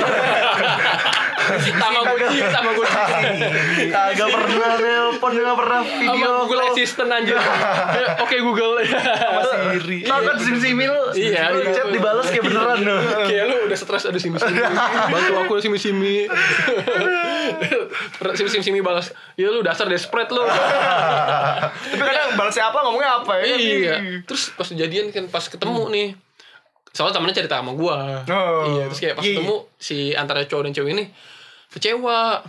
[1.57, 2.88] sama gue sama gue
[3.89, 6.62] Kagak pernah nelpon, gak pernah video sama Google.
[6.69, 7.38] Assistant anjir.
[8.21, 8.73] Oke Google.
[8.85, 10.05] Siri.
[10.05, 11.73] Nonton sim simi lu, Iya, lu iya.
[11.73, 12.79] chat dibales kayak beneran.
[12.85, 12.95] Lu.
[13.25, 14.59] kayak lu udah stres ada simi simi
[15.09, 16.15] bantu aku ada simi simi
[18.35, 20.43] simi simi balas ya lu dasar desperate lu.
[20.43, 23.55] Tapi kadang balasnya apa ngomongnya apa ya?
[23.57, 23.95] Iya.
[24.25, 26.07] Terus pas kejadian kan pas ketemu nih
[26.89, 28.25] soalnya temennya cerita sama gua.
[28.25, 28.65] Oh.
[28.75, 31.05] iya terus kayak pas Iya, ketemu si antara cowok dan cewek ini
[31.73, 32.41] kecewa.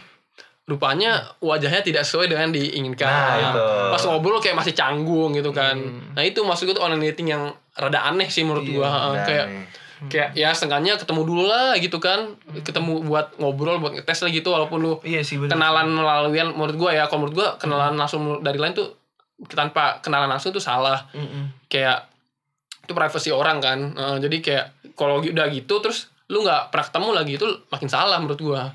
[0.71, 3.11] Rupanya wajahnya tidak sesuai dengan diinginkan.
[3.11, 3.65] Nah, itu.
[3.91, 5.75] pas ngobrol kayak masih canggung gitu kan.
[6.15, 9.19] Nah itu maksud gue tuh online dating yang rada aneh sih menurut gua.
[9.19, 9.67] Nah, kayak nih.
[10.07, 12.39] kayak ya setengahnya ketemu dulu lah gitu kan.
[12.63, 16.77] Ketemu buat ngobrol buat ngetes lah gitu walaupun lu Iya sih bener kenalan melalui menurut
[16.79, 18.95] gua ya kalau menurut gua kenalan langsung dari lain tuh
[19.51, 21.03] tanpa kenalan langsung tuh salah.
[21.11, 21.67] Mm-mm.
[21.67, 22.07] kayak
[22.87, 23.79] itu privasi orang kan.
[23.91, 28.23] Eh, jadi kayak kalau udah gitu terus lu nggak pernah ketemu lagi itu makin salah
[28.23, 28.71] menurut gua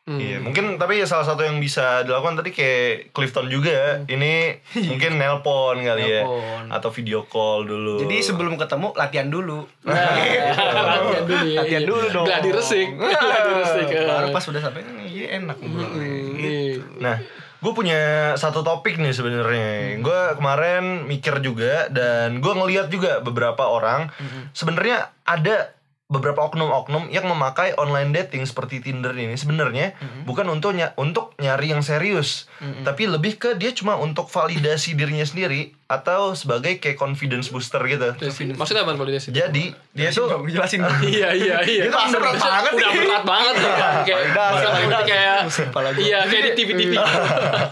[0.00, 0.16] Hmm.
[0.16, 4.00] Iya, mungkin tapi ya salah satu yang bisa dilakukan tadi kayak Clifton juga.
[4.04, 4.58] Ini
[4.90, 6.66] mungkin nelpon kali ya Nelpon.
[6.68, 8.00] atau video call dulu.
[8.00, 11.58] Jadi sebelum ketemu latihan dulu Nah, latihan dulu ya.
[11.62, 11.86] Latihan iya.
[11.86, 12.88] dulu dong Gladi resik.
[12.90, 13.86] Gladi resik.
[13.88, 14.04] eh.
[14.04, 15.96] Baru pas udah sampai Iya enak Hmm, gitu.
[16.40, 16.74] iya.
[16.98, 17.16] Nah,
[17.60, 18.00] gue punya
[18.34, 20.00] satu topik nih sebenarnya.
[20.00, 24.08] Gue kemarin mikir juga dan gue ngeliat juga beberapa orang.
[24.50, 25.76] Sebenarnya ada
[26.10, 31.70] beberapa oknum-oknum yang memakai online dating seperti Tinder ini sebenarnya bukan untuk ny- untuk nyari
[31.70, 32.50] yang serius,
[32.82, 38.10] tapi lebih ke dia cuma untuk validasi dirinya sendiri atau sebagai kayak confidence booster gitu.
[38.52, 39.30] Maksudnya apa validasi?
[39.30, 40.98] Jadi dia tuh jelasin dong.
[41.06, 41.82] Iya iya iya.
[41.86, 43.70] Itu berat banget Udah berat banget ya.
[44.02, 45.02] Kayak Udah, masalah udah.
[45.02, 46.00] kayak Kepala gua.
[46.00, 46.92] Iya kayak di TV-TV.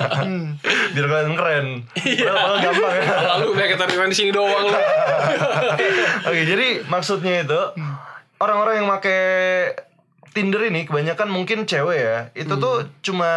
[0.94, 1.66] biar kelihatan keren.
[1.96, 2.32] Iya.
[2.60, 3.04] Gampang ya.
[3.34, 4.78] Lalu kayak keterima di sini doang lu.
[6.28, 7.60] Oke, jadi maksudnya itu
[8.38, 9.20] orang-orang yang pakai
[10.34, 12.18] Tinder ini kebanyakan mungkin cewek ya.
[12.36, 13.30] Itu tuh cuma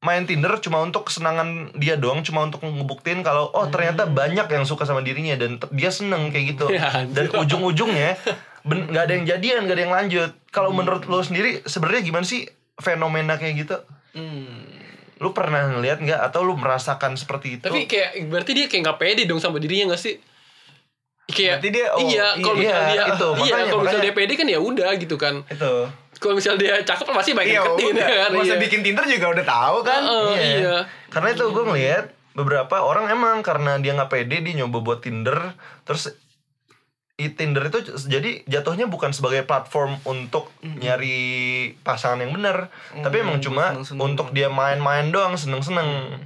[0.00, 4.64] main Tinder cuma untuk kesenangan dia doang, cuma untuk ngebuktiin kalau oh ternyata banyak yang
[4.64, 6.66] suka sama dirinya dan dia seneng kayak gitu.
[6.72, 8.16] Ya, dan ujung-ujungnya
[8.64, 10.30] nggak ada yang jadian, nggak ada yang lanjut.
[10.50, 12.48] Kalau menurut lo sendiri sebenarnya gimana sih
[12.80, 13.76] fenomena kayak gitu?
[14.10, 14.66] Hmm.
[15.20, 18.98] lu pernah ngeliat nggak atau lu merasakan seperti itu Tapi kayak berarti dia kayak nggak
[18.98, 20.16] pede dong sama dirinya gak sih?
[21.30, 24.02] Kayak Berarti dia, oh, iya, kalau iya, misalnya dia itu, iya, makanya- kalau misalnya makanya-
[24.04, 25.34] dia pede kan ya udah gitu kan.
[25.46, 25.74] itu
[26.20, 28.06] Kalau misalnya dia cakep pasti banyak Iya, yang deketin udah.
[28.06, 28.30] ya kan.
[28.36, 28.60] Masa iya.
[28.60, 30.02] bikin Tinder juga udah tahu kan.
[30.04, 30.76] Heeh, iya.
[31.08, 35.58] karena itu gue ngeliat beberapa orang emang karena dia nggak pede dia nyoba buat Tinder
[35.82, 36.14] terus
[37.18, 41.18] i Tinder itu jadi jatuhnya bukan sebagai platform untuk nyari
[41.82, 44.00] pasangan yang benar tapi emang cuma seneng-seneng.
[44.00, 46.22] untuk dia main-main doang seneng-seneng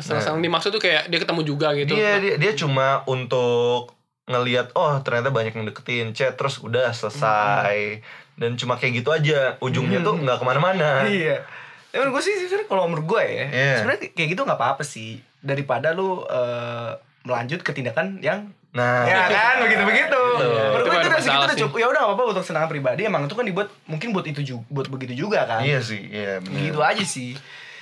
[0.00, 1.92] Senang-senang dimaksud tuh kayak dia ketemu juga gitu.
[1.92, 3.92] Dia dia dia cuma untuk
[4.30, 7.98] ngelihat oh ternyata banyak yang deketin chat terus udah selesai
[8.34, 11.42] dan cuma kayak gitu aja ujungnya tuh nggak ke mana-mana Iya.
[11.90, 13.74] Menurut gue sih sebenarnya kalau menurut gue ya, Iya.
[13.76, 16.90] sebenarnya kayak gitu nggak apa-apa sih daripada lu eh,
[17.20, 20.20] melanjut ke tindakan yang nah ya kan begitu begitu.
[20.38, 21.62] Menurut Itu gue itu udah segitu masalah udah sih.
[21.66, 21.76] cukup.
[21.76, 23.00] Ya udah nggak apa-apa untuk senangan pribadi.
[23.02, 25.60] Emang itu kan dibuat mungkin buat itu juga, buat begitu juga kan.
[25.60, 26.70] iya sih iya bener.
[26.70, 27.34] Gitu aja sih.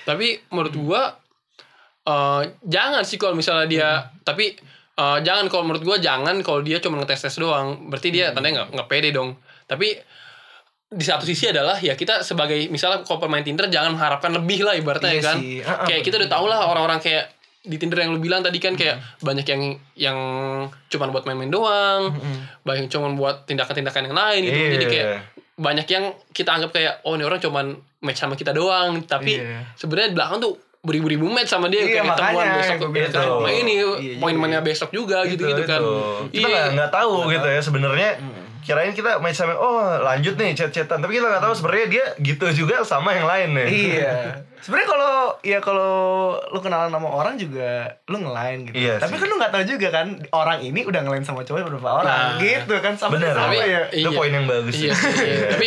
[0.02, 1.02] Tapi menurut gua
[2.02, 3.88] eh jangan sih kalau misalnya dia
[4.22, 4.56] tapi
[4.98, 7.86] eh, jangan kalau menurut gua jangan kalau dia cuma ngetes tes doang.
[7.86, 9.38] Berarti dia tandanya nggak nggak pede dong.
[9.64, 9.94] Tapi
[10.88, 14.72] di satu sisi adalah ya kita sebagai misalnya kalau pemain Tinder jangan mengharapkan lebih lah
[14.72, 15.36] ibaratnya Iya ya kan.
[15.36, 15.54] sih.
[15.60, 17.28] Ah, kayak kita udah tau lah orang-orang kayak
[17.60, 19.62] di Tinder yang lu bilang tadi kan kayak banyak yang
[19.94, 20.18] yang
[20.88, 22.16] cuma buat main-main doang,
[22.62, 24.58] banyak yang cuma buat tindakan-tindakan yang lain gitu.
[24.72, 24.90] Jadi Iya.
[24.90, 25.06] kayak
[25.58, 27.66] banyak yang kita anggap kayak oh ini orang cuman
[28.00, 29.68] match sama kita doang, tapi Iya.
[29.74, 30.56] sebenarnya belakang tuh
[30.88, 33.58] beribu-ribu match sama dia Iya, kayak ketemuan makanya besok gua bilang ketemu sama itu.
[33.58, 34.66] ini Iya, poin-poinnya iya.
[34.66, 35.80] besok juga gitu-gitu kan.
[36.28, 36.62] kita Iya.
[36.72, 38.10] nggak tahu gitu ya sebenarnya
[38.60, 42.44] kirain kita main sama oh lanjut nih chat-chatan tapi kita nggak tahu sebenarnya dia gitu
[42.58, 44.12] juga sama yang lain nih iya.
[44.58, 45.94] Sebenarnya kalau ya kalau
[46.44, 48.74] lu kenalan sama orang juga lu ngelain gitu.
[48.76, 49.22] Iya Tapi sih.
[49.22, 52.42] kan lu nggak tahu juga kan orang ini udah ngelain sama cowok beberapa orang Nah.
[52.42, 53.32] gitu kan sama Bener.
[53.32, 53.80] sama Tapi- ya.
[53.94, 55.14] itu poin yang bagus Iya, sih.
[55.14, 55.48] sih, iya.
[55.48, 55.66] tapi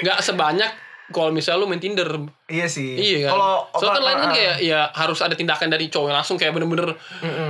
[0.00, 0.70] nggak sebanyak
[1.10, 2.06] kalau misalnya lu main Tinder
[2.48, 2.96] Iya sih.
[2.96, 3.36] Iya kan.
[3.36, 6.96] Kalau Soalnya kan lain kan kayak ya harus ada tindakan dari cowok langsung kayak bener-bener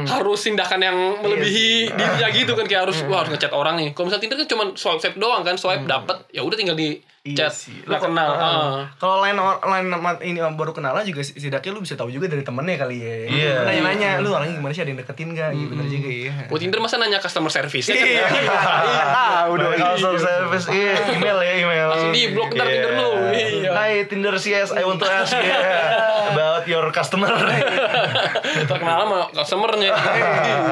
[0.05, 3.95] harus tindakan yang melebihi dirinya gitu kan kayak harus wah harus ngechat orang nih.
[3.95, 6.99] Kalau misalnya Tinder kan cuma swipe swipe doang kan, swipe dapet ya udah tinggal di
[7.21, 7.75] Iya chat sih.
[7.85, 8.31] Lu- kenal.
[8.31, 8.41] ah.
[8.41, 8.81] Ah.
[8.97, 9.87] Kalau lain lain
[10.25, 13.15] ini baru kenalan juga setidaknya lu bisa tahu juga dari temennya kali ya.
[13.27, 13.53] Iya.
[13.55, 15.51] Lu Nanya-nanya, lu orangnya gimana sih ada yang deketin gak?
[15.53, 16.33] Iya bener juga iya.
[16.49, 18.07] Buat Tinder masa nanya customer service ya kan?
[18.07, 19.73] Iya, iya, tahu dong.
[19.77, 21.87] Customer service, iya email ya email.
[21.91, 22.73] Langsung di blok ntar Iya.
[22.73, 23.11] Tinder lu.
[23.29, 23.71] Iya.
[23.71, 27.29] Hai Tinder CS, want to ask yeah, about your customer.
[28.70, 29.92] Terkenal sama customernya.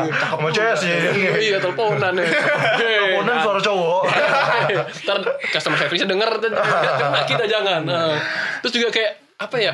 [0.08, 0.96] Cakep mau CS ya.
[1.36, 2.28] Iya, teleponan ya.
[2.80, 4.02] Teleponan suara cowok.
[5.04, 5.18] Ntar
[5.52, 7.84] customer service denger kena kita jangan.
[7.84, 8.16] Nah,
[8.64, 9.72] terus juga kayak apa ya?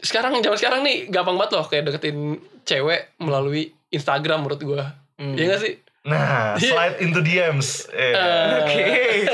[0.00, 4.84] Sekarang zaman sekarang nih gampang banget loh kayak deketin cewek melalui Instagram menurut gua.
[5.18, 5.74] Iya gak sih?
[6.08, 7.84] Nah, slide into DMs.
[7.90, 8.12] Eh,
[8.58, 8.84] Oke.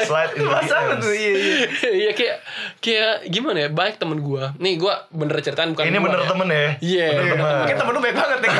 [0.03, 1.07] Slide into Masa apa tuh?
[1.07, 1.15] DMs.
[1.15, 1.67] Iya, iya.
[1.95, 2.37] Iya kayak
[2.79, 3.69] kayak gimana ya?
[3.71, 4.53] Baik temen gua.
[4.57, 6.27] Nih gua bener ceritain bukan Ini gua bener ya.
[6.27, 6.69] temen ya?
[6.77, 7.07] Iya.
[7.09, 7.55] Bener bener temen.
[7.57, 8.51] Mungkin temen lu baik banget nih.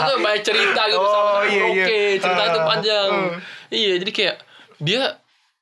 [0.00, 1.84] Itu baik cerita gitu Oh, sama iya, iya.
[1.84, 3.28] oke cerita itu Ah, panjang ah.
[3.68, 4.36] iya jadi kayak
[4.78, 5.02] dia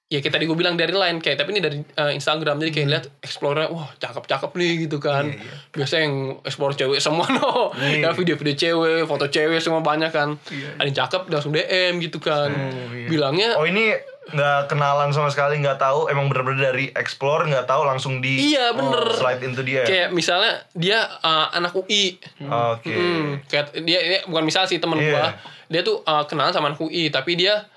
[0.09, 2.89] ya kayak tadi gue bilang dari lain kayak tapi ini dari uh, Instagram jadi kayak
[2.89, 5.37] lihat explore wah cakep cakep nih gitu kan Hmm.
[5.37, 5.57] Iya, iya.
[5.71, 10.69] biasanya yang explore cewek semua no ya video-video cewek foto cewek semua banyak kan Iya.
[10.75, 13.05] ada yang cakep langsung DM gitu kan Oh, iya.
[13.07, 13.93] bilangnya Oh ini
[14.29, 18.73] nggak kenalan sama sekali nggak tahu emang bener-bener dari explore nggak tahu langsung di iya
[18.73, 19.85] bener slide into dia.
[19.85, 22.93] kayak misalnya dia uh, anak UI Oke.
[22.93, 25.09] Hmm, kayak dia, dia bukan misal sih temen Iya.
[25.11, 25.29] gua.
[25.67, 27.69] Dia tuh uh, kenalan sama anak UI, tapi dia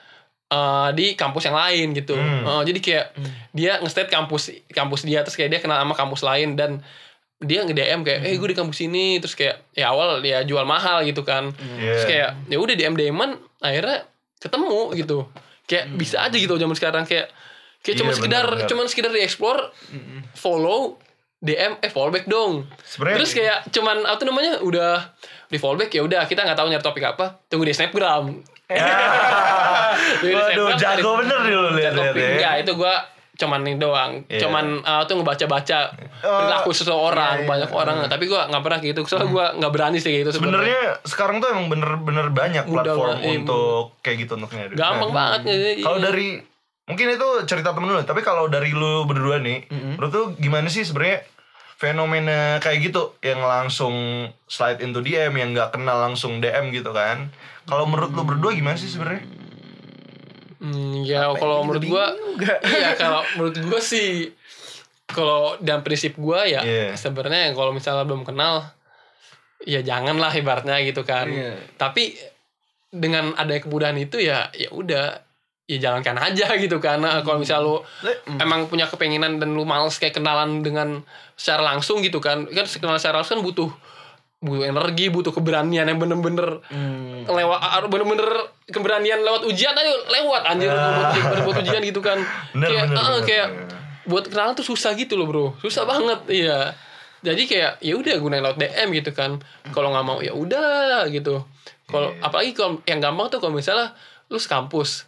[0.51, 2.13] uh, di kampus yang lain gitu.
[2.13, 2.43] Hmm.
[2.43, 3.05] Uh, jadi kayak
[3.51, 6.83] dia nge-state kampus kampus dia terus kayak dia kenal sama kampus lain dan
[7.41, 11.01] dia nge-DM kayak, "Eh, gue di kampus ini." Terus kayak ya awal dia jual mahal
[11.01, 11.49] gitu kan.
[11.49, 12.05] Terus Iya.
[12.05, 14.05] kayak ya udah di DM-an akhirnya
[14.37, 15.25] ketemu gitu.
[15.65, 17.31] Kayak bisa aja gitu zaman sekarang kayak
[17.81, 18.69] kayak cuma Iya, sekedar benar-benar.
[18.69, 19.73] cuman sekedar di explore,
[20.33, 21.01] follow,
[21.39, 22.69] DM, eh follow back dong.
[22.83, 25.09] Sebenarnya- Terus kayak cuman apa namanya udah
[25.49, 28.39] di fallback ya udah kita nggak tahu nyari topik apa tunggu di snapgram
[30.21, 32.29] Waduh, Snapgram, jago bener nih lu cari lihat-lihat ya.
[32.37, 32.95] Enggak, itu gua
[33.31, 34.45] cuman ini doang Iya.
[34.45, 35.79] cuman uh, tuh ngebaca-baca
[36.21, 37.49] perilaku seseorang iya, iya.
[37.49, 41.41] banyak orang tapi gua nggak pernah gitu soalnya gua nggak berani sih gitu Sebenarnya sekarang
[41.41, 43.41] tuh emang bener-bener banyak Udah platform iya.
[43.41, 44.77] untuk kayak gitu untuk nyari.
[44.77, 46.27] gampang Nah, banget ya Kalau dari
[46.85, 49.63] mungkin itu cerita temen lu, tapi kalau dari lu berdua nih,
[49.95, 51.23] menurut lu gimana sih sebenarnya
[51.81, 53.93] fenomena kayak gitu yang langsung
[54.45, 57.33] slide into DM yang nggak kenal langsung DM gitu kan?
[57.65, 59.25] Kalau menurut lu berdua gimana sih sebenarnya?
[60.61, 62.13] Hmm, ya kalau menurut gua
[62.77, 64.29] iya kalau menurut gua sih
[65.09, 66.93] kalau dalam prinsip gua ya Iya.
[66.93, 68.69] sebenarnya kalau misalnya belum kenal
[69.65, 71.25] ya janganlah ibaratnya gitu kan.
[71.33, 71.57] Iya.
[71.81, 72.13] Tapi
[72.93, 75.30] dengan ada kemudahan itu ya ya udah
[75.71, 77.75] ya jalankan aja gitu karena kalau misal lu
[78.35, 80.99] emang punya kepengenan dan lu males kayak kenalan dengan
[81.39, 82.43] secara langsung gitu kan.
[82.51, 83.71] Kan kenalan secara langsung kan butuh
[84.41, 86.65] butuh energi butuh keberanian yang bener-bener
[87.29, 88.25] lewat ah, bener-bener
[88.67, 91.09] keberanian lewat ujian aja lewat anjir buat,
[91.45, 92.17] buat ujian gitu kan.
[92.57, 93.77] Bener, kayak bener, ah, bener, kayak bener.
[94.09, 95.45] buat kenalan tuh susah gitu loh bro.
[95.61, 96.73] Susah banget iya.
[97.21, 99.37] Jadi kayak ya udah gunain lewat DM gitu kan.
[99.71, 101.45] Kalau nggak mau ya udah gitu.
[101.85, 102.25] Kalau Iya.
[102.25, 103.93] apalagi kalau yang gampang tuh kalau misalnya
[104.31, 105.05] lu sekampus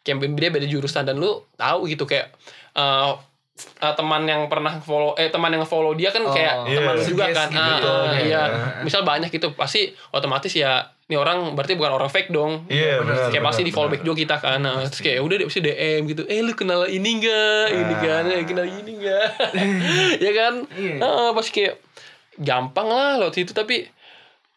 [0.00, 2.32] kayak beda beda jurusan dan lu tahu gitu kayak
[2.72, 3.10] eh,
[3.60, 6.76] eh, teman yang pernah follow eh teman yang follow dia kan kayak iya.
[6.78, 7.60] teman juga Suggest kan gitu.
[7.60, 8.22] Ah, Betul, ah, iya.
[8.24, 8.42] iya
[8.80, 13.34] misal banyak gitu pasti otomatis ya ini orang berarti bukan orang fake dong Iya, benar.
[13.34, 16.00] kayak pasti benar, di follow back juga kita kan nah, terus kayak udah pasti DM
[16.06, 19.28] gitu eh lu kenal ini enggak ini kan eh, kenal ini enggak
[20.24, 20.94] ya kan Iya.
[21.02, 21.74] Ah, pasti kayak
[22.38, 23.90] gampang lah lewat situ tapi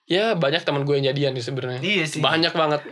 [0.05, 2.21] ya banyak teman gue yang jadian sih sebenarnya Iya sih.
[2.21, 2.85] banyak banget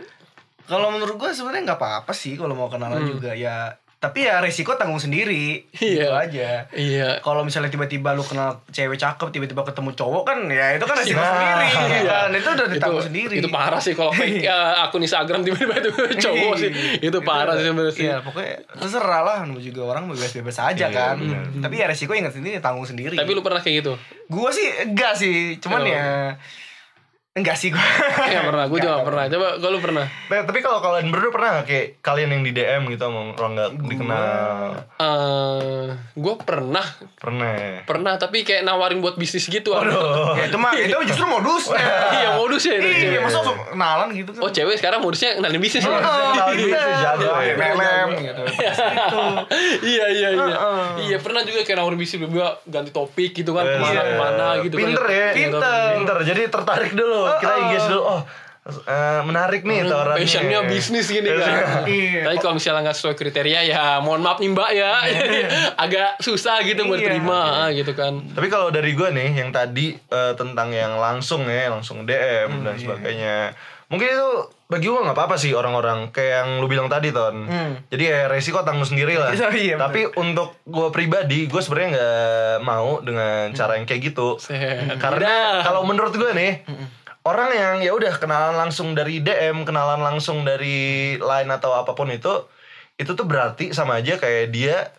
[0.64, 3.70] Kalau menurut gue sebenarnya nggak apa-apa sih kalau mau kenalan juga ya.
[3.94, 5.62] Tapi ya resiko tanggung sendiri.
[5.70, 6.10] Gitu Iya.
[6.10, 6.66] aja.
[6.72, 10.96] iya Kalau misalnya tiba-tiba lu kenal cewek cakep, tiba-tiba ketemu cowok kan ya itu kan
[10.96, 12.02] resiko Nah, sendiri ya iya.
[12.02, 12.28] kan.
[12.32, 13.34] Itu udah ditanggung sendiri.
[13.36, 15.90] itu parah sih kalau fake eh, akun Instagram tiba-tiba itu
[16.26, 16.70] cowok sih
[17.00, 20.88] itu parah sih sebenarnya sih Iya, pokoknya terserah lah mau juga orang bebas-bebas aja Iya,
[20.90, 21.14] kan.
[21.16, 21.44] benar.
[21.60, 23.14] Tapi ya resiko ingat sendiri tanggung sendiri.
[23.14, 23.94] tapi lu pernah kayak gitu
[24.26, 25.86] gua sih enggak sih, cuman Oh.
[25.86, 26.34] ya
[27.32, 27.80] enggak sih gua.
[28.26, 31.48] ya pernah gue juga pernah coba kalau lu pernah Nah, tapi kalau kalian berdua pernah
[31.54, 34.60] nggak kayak kalian yang di DM gitu sama orang nggak dikenal?
[34.96, 37.84] eh gue pernah Pernah.
[37.84, 40.32] pernah tapi kayak nawarin buat bisnis gitu Aduh.
[40.38, 41.80] ya itu mah itu justru modusnya.
[42.18, 43.20] iya modus ya itu Iya, cewek.
[43.22, 44.40] langsung kenalan gitu kan.
[44.40, 47.54] oh cewek sekarang modusnya kenalin bisnis ya Kenal gitu jago ya.
[47.54, 48.42] MLM gitu.
[49.82, 50.84] iya iya iya Heeh.
[51.06, 53.72] iya pernah juga kayak nawarin bisnis juga ganti topik gitu kan Iya.
[53.72, 55.28] ke mana ke mana gitu kan Pinter ya.
[55.32, 55.80] Pinter.
[55.94, 56.16] Pinter.
[56.26, 57.21] Jadi tertarik dulu.
[57.34, 58.02] Kita engage dulu.
[58.04, 58.22] Oh,
[58.64, 60.22] eh, menarik nih tawarannya.
[60.22, 62.22] passionnya bisnis gini kan Iya.
[62.22, 64.92] tapi kalau misalnya nggak sesuai kriteria ya mohon maaf nih mbak ya
[65.84, 67.08] agak susah gitu buat Iya.
[67.10, 71.68] terima gitu kan Tapi kalau dari gue nih yang tadi eh, tentang yang langsung ya,
[71.68, 72.80] langsung DM Hmm, dan iya.
[72.80, 73.36] sebagainya.
[73.88, 74.30] Mungkin itu
[74.68, 77.44] bagi gue nggak apa-apa sih orang-orang kayak yang lu bilang tadi ton.
[77.44, 77.76] Hmm.
[77.88, 79.34] Jadi ya resiko tanggung sendiri lah.
[79.52, 79.80] Iya, bener.
[79.82, 84.38] Tapi untuk gue pribadi, gue sebenarnya nggak mau dengan cara yang kayak gitu.
[84.38, 84.96] Set.
[84.96, 86.64] Karena kalau menurut gue nih,
[87.22, 92.10] orang yang ya udah kenalan langsung dari DM, kenalan langsung dari line atau apa pun
[92.10, 92.46] itu,
[92.98, 94.90] itu tuh berarti sama aja kayak dia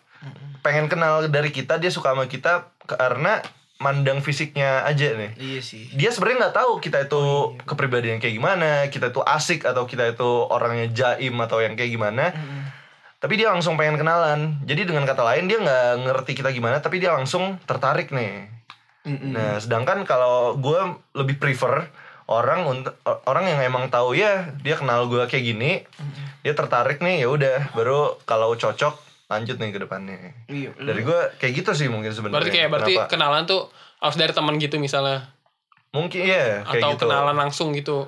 [0.64, 3.44] pengen kenal dari kita, dia suka sama kita karena
[3.84, 5.36] mandang fisiknya aja nih.
[5.36, 5.92] Iya sih.
[5.92, 7.24] Dia sebenarnya nggak tahu kita itu
[7.68, 12.32] kepribadian kayak gimana, kita itu asik atau kita itu orangnya jaim atau yang kayak gimana.
[13.20, 14.64] Tapi dia langsung pengen kenalan.
[14.64, 18.48] Jadi dengan kata lain dia nggak ngerti kita gimana, tapi dia langsung tertarik nih.
[19.04, 20.80] Nah, sedangkan kalau gue
[21.12, 21.92] lebih prefer
[22.28, 22.96] orang untuk
[23.28, 25.84] orang yang emang tahu ya dia kenal gue kayak gini,
[26.42, 28.96] dia tertarik nih ya udah baru kalau cocok
[29.28, 30.36] lanjut nih ke depannya.
[30.48, 30.72] Iya.
[30.78, 32.38] Dari gue kayak gitu sih mungkin sebenarnya.
[32.40, 33.12] berarti kayak berarti Kenapa?
[33.12, 33.62] kenalan tuh
[34.04, 35.32] harus dari teman gitu misalnya
[35.96, 37.06] mungkin ya kayak atau gitu.
[37.08, 38.04] kenalan langsung gitu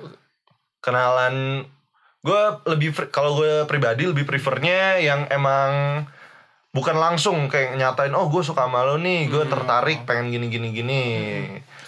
[0.84, 1.64] kenalan
[2.20, 6.02] gue lebih pre- kalau gue pribadi lebih prefernya yang emang
[6.74, 10.68] bukan langsung kayak nyatain oh gue suka sama lo nih gue tertarik pengen gini gini
[10.74, 11.04] gini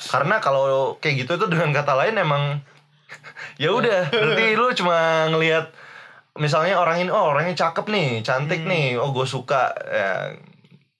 [0.09, 2.42] karena kalau kayak gitu tuh dengan kata lain emang
[3.62, 5.71] ya udah berarti lu cuma ngelihat
[6.38, 10.33] misalnya orang ini oh orangnya cakep nih cantik nih oh gue suka ya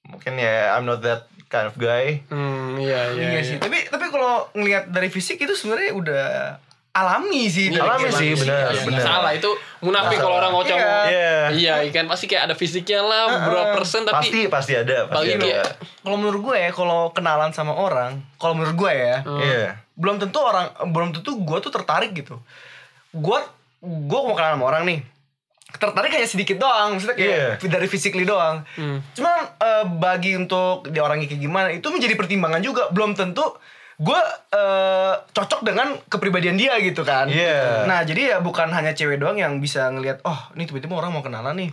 [0.09, 3.57] mungkin ya I'm not that kind of guy hmm iya iya, Iya, sih.
[3.57, 6.27] Tapi tapi kalau ngelihat dari fisik itu sebenarnya udah
[6.92, 7.70] alami sih.
[7.70, 9.03] Iya, Alami sih, benar, Iya, benar.
[9.05, 9.51] salah itu
[9.85, 10.98] munafik kalau orang ngocok Iya.
[11.07, 11.33] Iya.
[11.55, 15.53] iya ikan pasti kayak ada fisiknya lah berapa persen tapi pasti pasti ada pasti Bagi
[15.53, 20.22] ada Kalau menurut gue ya, kalau kenalan sama orang, kalau menurut gue ya, iya belum
[20.22, 22.38] tentu orang belum tentu gue tuh tertarik gitu.
[23.11, 23.38] Gue
[23.83, 25.01] gue mau kenalan sama orang nih.
[25.68, 28.64] Tertarik hanya sedikit doang, maksudnya kayak dari physically doang.
[28.74, 29.05] Hmm.
[29.12, 32.88] Cuman eh, bagi untuk dia orangnya kayak gimana itu menjadi pertimbangan juga.
[32.88, 33.44] Belum tentu
[33.99, 34.21] gue
[34.55, 37.27] eh, cocok dengan kepribadian dia gitu kan.
[37.27, 37.83] Iya.
[37.91, 41.23] Nah jadi ya bukan hanya cewek doang yang bisa ngelihat oh ini tiba-tiba orang mau
[41.27, 41.71] kenalan nih.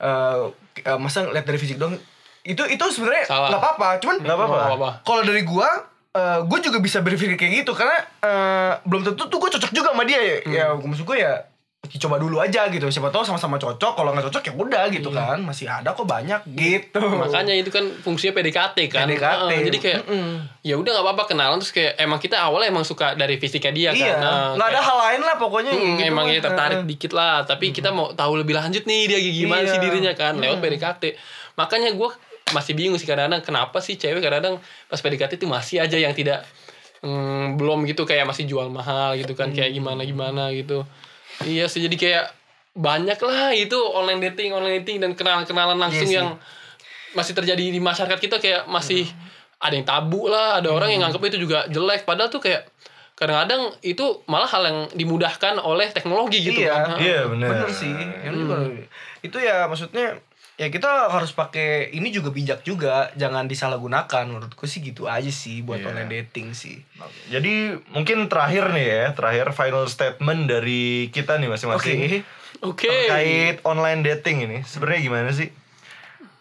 [0.00, 0.38] Eh
[0.84, 1.96] eh, masa ngeliat dari fisik doang
[2.44, 3.88] itu itu sebenarnya nggak apa-apa.
[4.04, 4.88] Cuman Nggak apa-apa.
[5.00, 5.68] Kalau dari gua
[6.12, 9.96] eh gue juga bisa berpikir kayak gitu karena eh, belum tentu tuh gue cocok juga
[9.96, 11.40] sama dia ya, ya maksud gue ya
[11.82, 12.86] coba dulu aja gitu.
[12.88, 13.92] Siapa tahu sama-sama cocok.
[13.98, 15.42] Kalau nggak cocok ya udah gitu kan.
[15.42, 17.02] Masih ada kok banyak gitu.
[17.02, 19.02] Makanya itu kan fungsinya PDKT kan.
[19.04, 19.50] PDKT.
[19.50, 20.00] Heeh, jadi kayak
[20.62, 21.58] ya udah nggak apa-apa kenalan.
[21.58, 24.14] Terus kayak emang kita awalnya emang suka dari fisiknya dia iya.
[24.14, 24.22] kan.
[24.22, 26.34] Nah, nggak ada kayak- hal lain lah pokoknya Hmm, gitu emang kan.
[26.34, 27.34] ya tertarik dikit lah.
[27.42, 29.72] Tapi kita mau tahu lebih lanjut nih dia gimana Iya.
[29.74, 30.38] sih dirinya kan.
[30.38, 31.18] Lewat PDKT
[31.52, 32.08] makanya gue
[32.54, 34.56] masih bingung sih kadang-kadang kenapa sih cewek kadang-kadang
[34.88, 36.46] pas PDKT itu masih aja yang tidak
[37.02, 38.06] hmm, belum gitu.
[38.06, 39.50] Kayak masih jual mahal gitu kan.
[39.50, 40.86] Kayak gimana gimana gitu
[41.42, 42.24] iya sih jadi kayak
[42.72, 46.18] banyak lah itu online dating online dating dan kenalan-kenalan langsung Iya sih.
[46.18, 46.28] yang
[47.12, 49.04] masih terjadi di masyarakat kita kayak masih
[49.58, 52.64] ada yang tabu lah ada orang yang nganggap itu juga jelek padahal tuh kayak
[53.12, 56.72] kadang-kadang itu malah hal yang dimudahkan oleh teknologi gitu Iya.
[56.72, 57.48] kan Iya bener.
[57.52, 57.92] Bener sih.
[58.24, 58.56] Yang juga
[59.20, 60.18] itu ya maksudnya
[60.56, 64.24] ya kita harus pakai ini juga bijak juga, jangan disalahgunakan.
[64.28, 65.88] Menurutku sih gitu aja sih buat Iya.
[65.90, 66.80] online dating sih.
[67.28, 72.22] Jadi mungkin terakhir nih ya, terakhir final statement dari kita nih masing-masing
[72.60, 74.58] oke terkait online dating ini.
[74.62, 75.50] Sebenarnya gimana sih?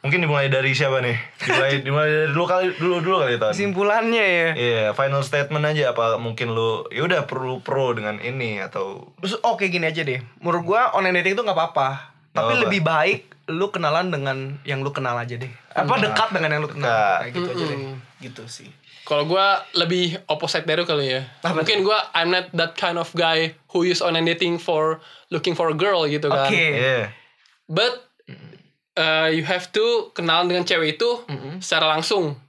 [0.02, 1.14] Mungkin dimulai dari siapa nih?
[1.38, 3.54] Dimulai, dimulai dari dulu kali dulu dulu kali Ton.
[3.54, 4.48] Kesimpulannya ya.
[4.58, 9.38] Iya, final statement aja apa mungkin lu ya udah perlu pro dengan ini atau Terus
[9.46, 10.18] oke gini aja deh.
[10.42, 11.90] Menurut gua online dating itu nggak apa-apa.
[12.34, 12.64] Tapi apa-apa.
[12.66, 13.20] lebih baik
[13.52, 15.52] lu kenalan dengan yang lu kenal aja deh.
[15.76, 16.90] Apa dekat dengan yang lu kenal.
[16.90, 17.20] Dekat.
[17.20, 17.80] Kayak gitu aja deh.
[18.24, 18.70] Gitu sih.
[19.06, 21.22] Kalau gua lebih opposite dari lu kali ya.
[21.44, 25.54] Apa Mungkin gua I'm not that kind of guy who use online dating for looking
[25.54, 26.50] for a girl gitu kan.
[26.50, 26.66] Oke.
[26.80, 27.12] Iya.
[27.70, 28.08] But
[28.98, 31.10] uh, you have to kenalan dengan cewek itu
[31.60, 32.40] secara langsung.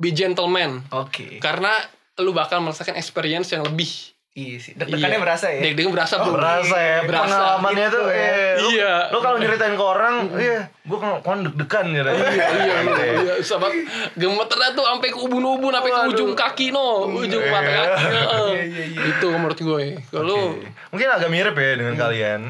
[0.00, 0.88] Be gentleman.
[0.92, 1.42] Oke.
[1.44, 1.76] Karena
[2.20, 3.88] lu bakal merasakan experience yang lebih.
[4.30, 4.72] Iya sih.
[4.72, 5.24] Deg-degannya Iya.
[5.26, 5.58] berasa ya.
[5.60, 6.32] Deg-degan berasa bro.
[6.32, 7.24] Berasa ya Berasa.
[7.26, 8.22] pengalamannya gitu tuh ya.
[8.22, 8.94] eh, lu, Iya.
[9.10, 12.06] lu kalau nyeritain ke orang, iya, gua kan kan deg-degan gitu.
[12.08, 13.14] iya, iya, Gitu ya.
[13.18, 13.72] iya, sahabat
[14.14, 17.50] gemeternya tuh sampai ke ubun-ubun, sampai ke ujung kaki no, ujung Iya.
[17.50, 17.90] mata kaki.
[18.06, 18.46] heeh.
[18.46, 19.00] Iya, iya, iya.
[19.08, 19.84] Itu menurut gue.
[20.08, 20.66] Kalau Oke.
[20.90, 22.40] Mungkin agak mirip ya dengan kalian.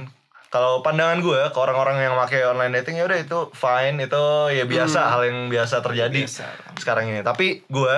[0.48, 4.64] Kalau pandangan gue ke orang-orang yang pakai online dating ya udah itu fine, itu ya
[4.64, 6.44] biasa hal yang biasa terjadi Biasa.
[6.76, 7.22] sekarang ini.
[7.22, 7.96] Tapi gue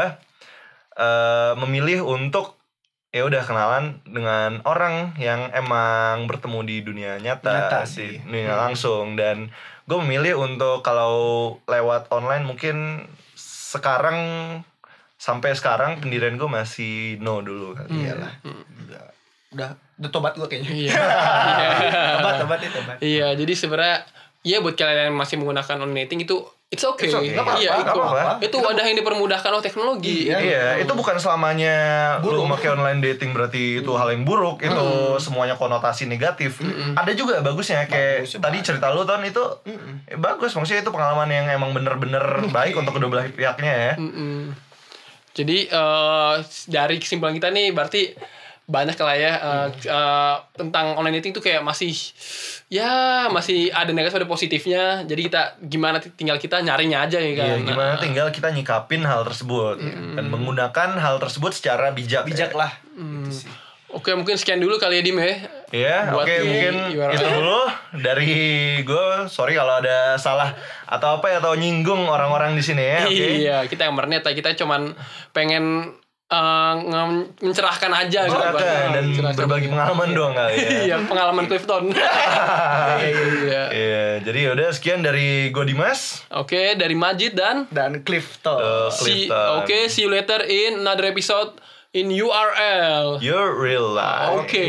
[0.95, 2.62] eh, memilih untuk
[3.13, 8.13] ya udah kenalan dengan orang yang emang bertemu di dunia nyata, Nyata di sih.
[8.25, 9.53] dunia langsung dan
[9.85, 11.13] gue memilih untuk kalau
[11.69, 13.05] lewat online mungkin
[13.37, 14.19] sekarang
[15.21, 18.17] sampai sekarang pendirian gue masih no dulu kali ya.
[18.17, 18.33] Iyalah.
[18.49, 19.05] Udah,
[19.53, 19.69] udah,
[20.01, 20.73] udah tobat gua kayaknya.
[20.73, 20.93] iya.
[21.53, 21.69] Iya.
[22.17, 22.97] tobat, tobat ya, tobat.
[22.99, 23.99] Iya, jadi sebenarnya
[24.43, 27.07] ya buat kalian yang masih menggunakan online dating itu it's okay.
[27.07, 27.37] It's okay.
[27.37, 28.41] Apa-apa, Iya, itu, apa-apa.
[28.41, 30.33] itu ada yang dipermudahkan oleh teknologi.
[30.33, 30.39] Iya.
[30.41, 31.77] Iya, itu bukan selamanya
[32.25, 34.89] lu pakai online dating berarti itu hal yang buruk, itu
[35.21, 36.65] semuanya konotasi negatif.
[36.97, 39.45] Ada juga bagusnya kayak Bagusnya tadi cerita lu ton itu
[40.09, 42.25] eh, bagus, maksudnya itu pengalaman yang emang bener-bener
[42.57, 43.93] baik untuk kedua belah pihaknya ya.
[44.01, 44.57] Mm-mm.
[45.37, 46.35] Jadi eh,
[46.73, 48.17] dari kesimpulan kita nih berarti
[48.63, 51.93] banyak lah ya eh, eh, tentang online dating tuh kayak masih
[52.71, 55.03] ya masih ada negatif ada positifnya.
[55.03, 57.59] Jadi kita gimana tinggal kita nyarinya aja ya kan.
[57.59, 59.83] Iya, gimana tinggal kita nyikapin hal tersebut
[60.17, 62.25] dan menggunakan hal tersebut secara bijak.
[62.25, 62.59] Bijak ya.
[62.59, 62.71] lah.
[62.95, 63.51] Gitu sih.
[63.93, 65.37] Oke mungkin sekian dulu kali ya Dim ya.
[65.73, 67.13] Iya, oke di mungkin URL.
[67.13, 67.61] itu dulu
[68.01, 68.33] dari
[68.89, 69.09] gue.
[69.29, 70.57] Sorry kalau ada salah
[70.89, 73.05] atau apa ya atau nyinggung orang-orang di sini ya.
[73.05, 73.29] Oke.
[73.45, 74.33] Iya, kita yang ya.
[74.33, 74.97] Kita cuman
[75.37, 75.93] pengen
[76.33, 78.33] eh, nge- mencerahkan aja gitu.
[78.35, 79.39] Silakan dan Mencerahkan.
[79.39, 80.69] berbagi pengalaman doang kali ya.
[80.87, 81.85] Iya, pengalaman Clifton.
[81.93, 83.63] Iya, iya, iya.
[83.69, 86.25] Iya, jadi yaudah sekian dari gue Dimas.
[86.31, 88.57] Oke, dari Majid dan Dan Clifton.
[88.57, 89.49] Uh, see, Clifton.
[89.61, 91.59] Oke, see you later in another episode
[91.93, 93.21] in URL.
[93.21, 94.41] Your real life.
[94.41, 94.69] Oke.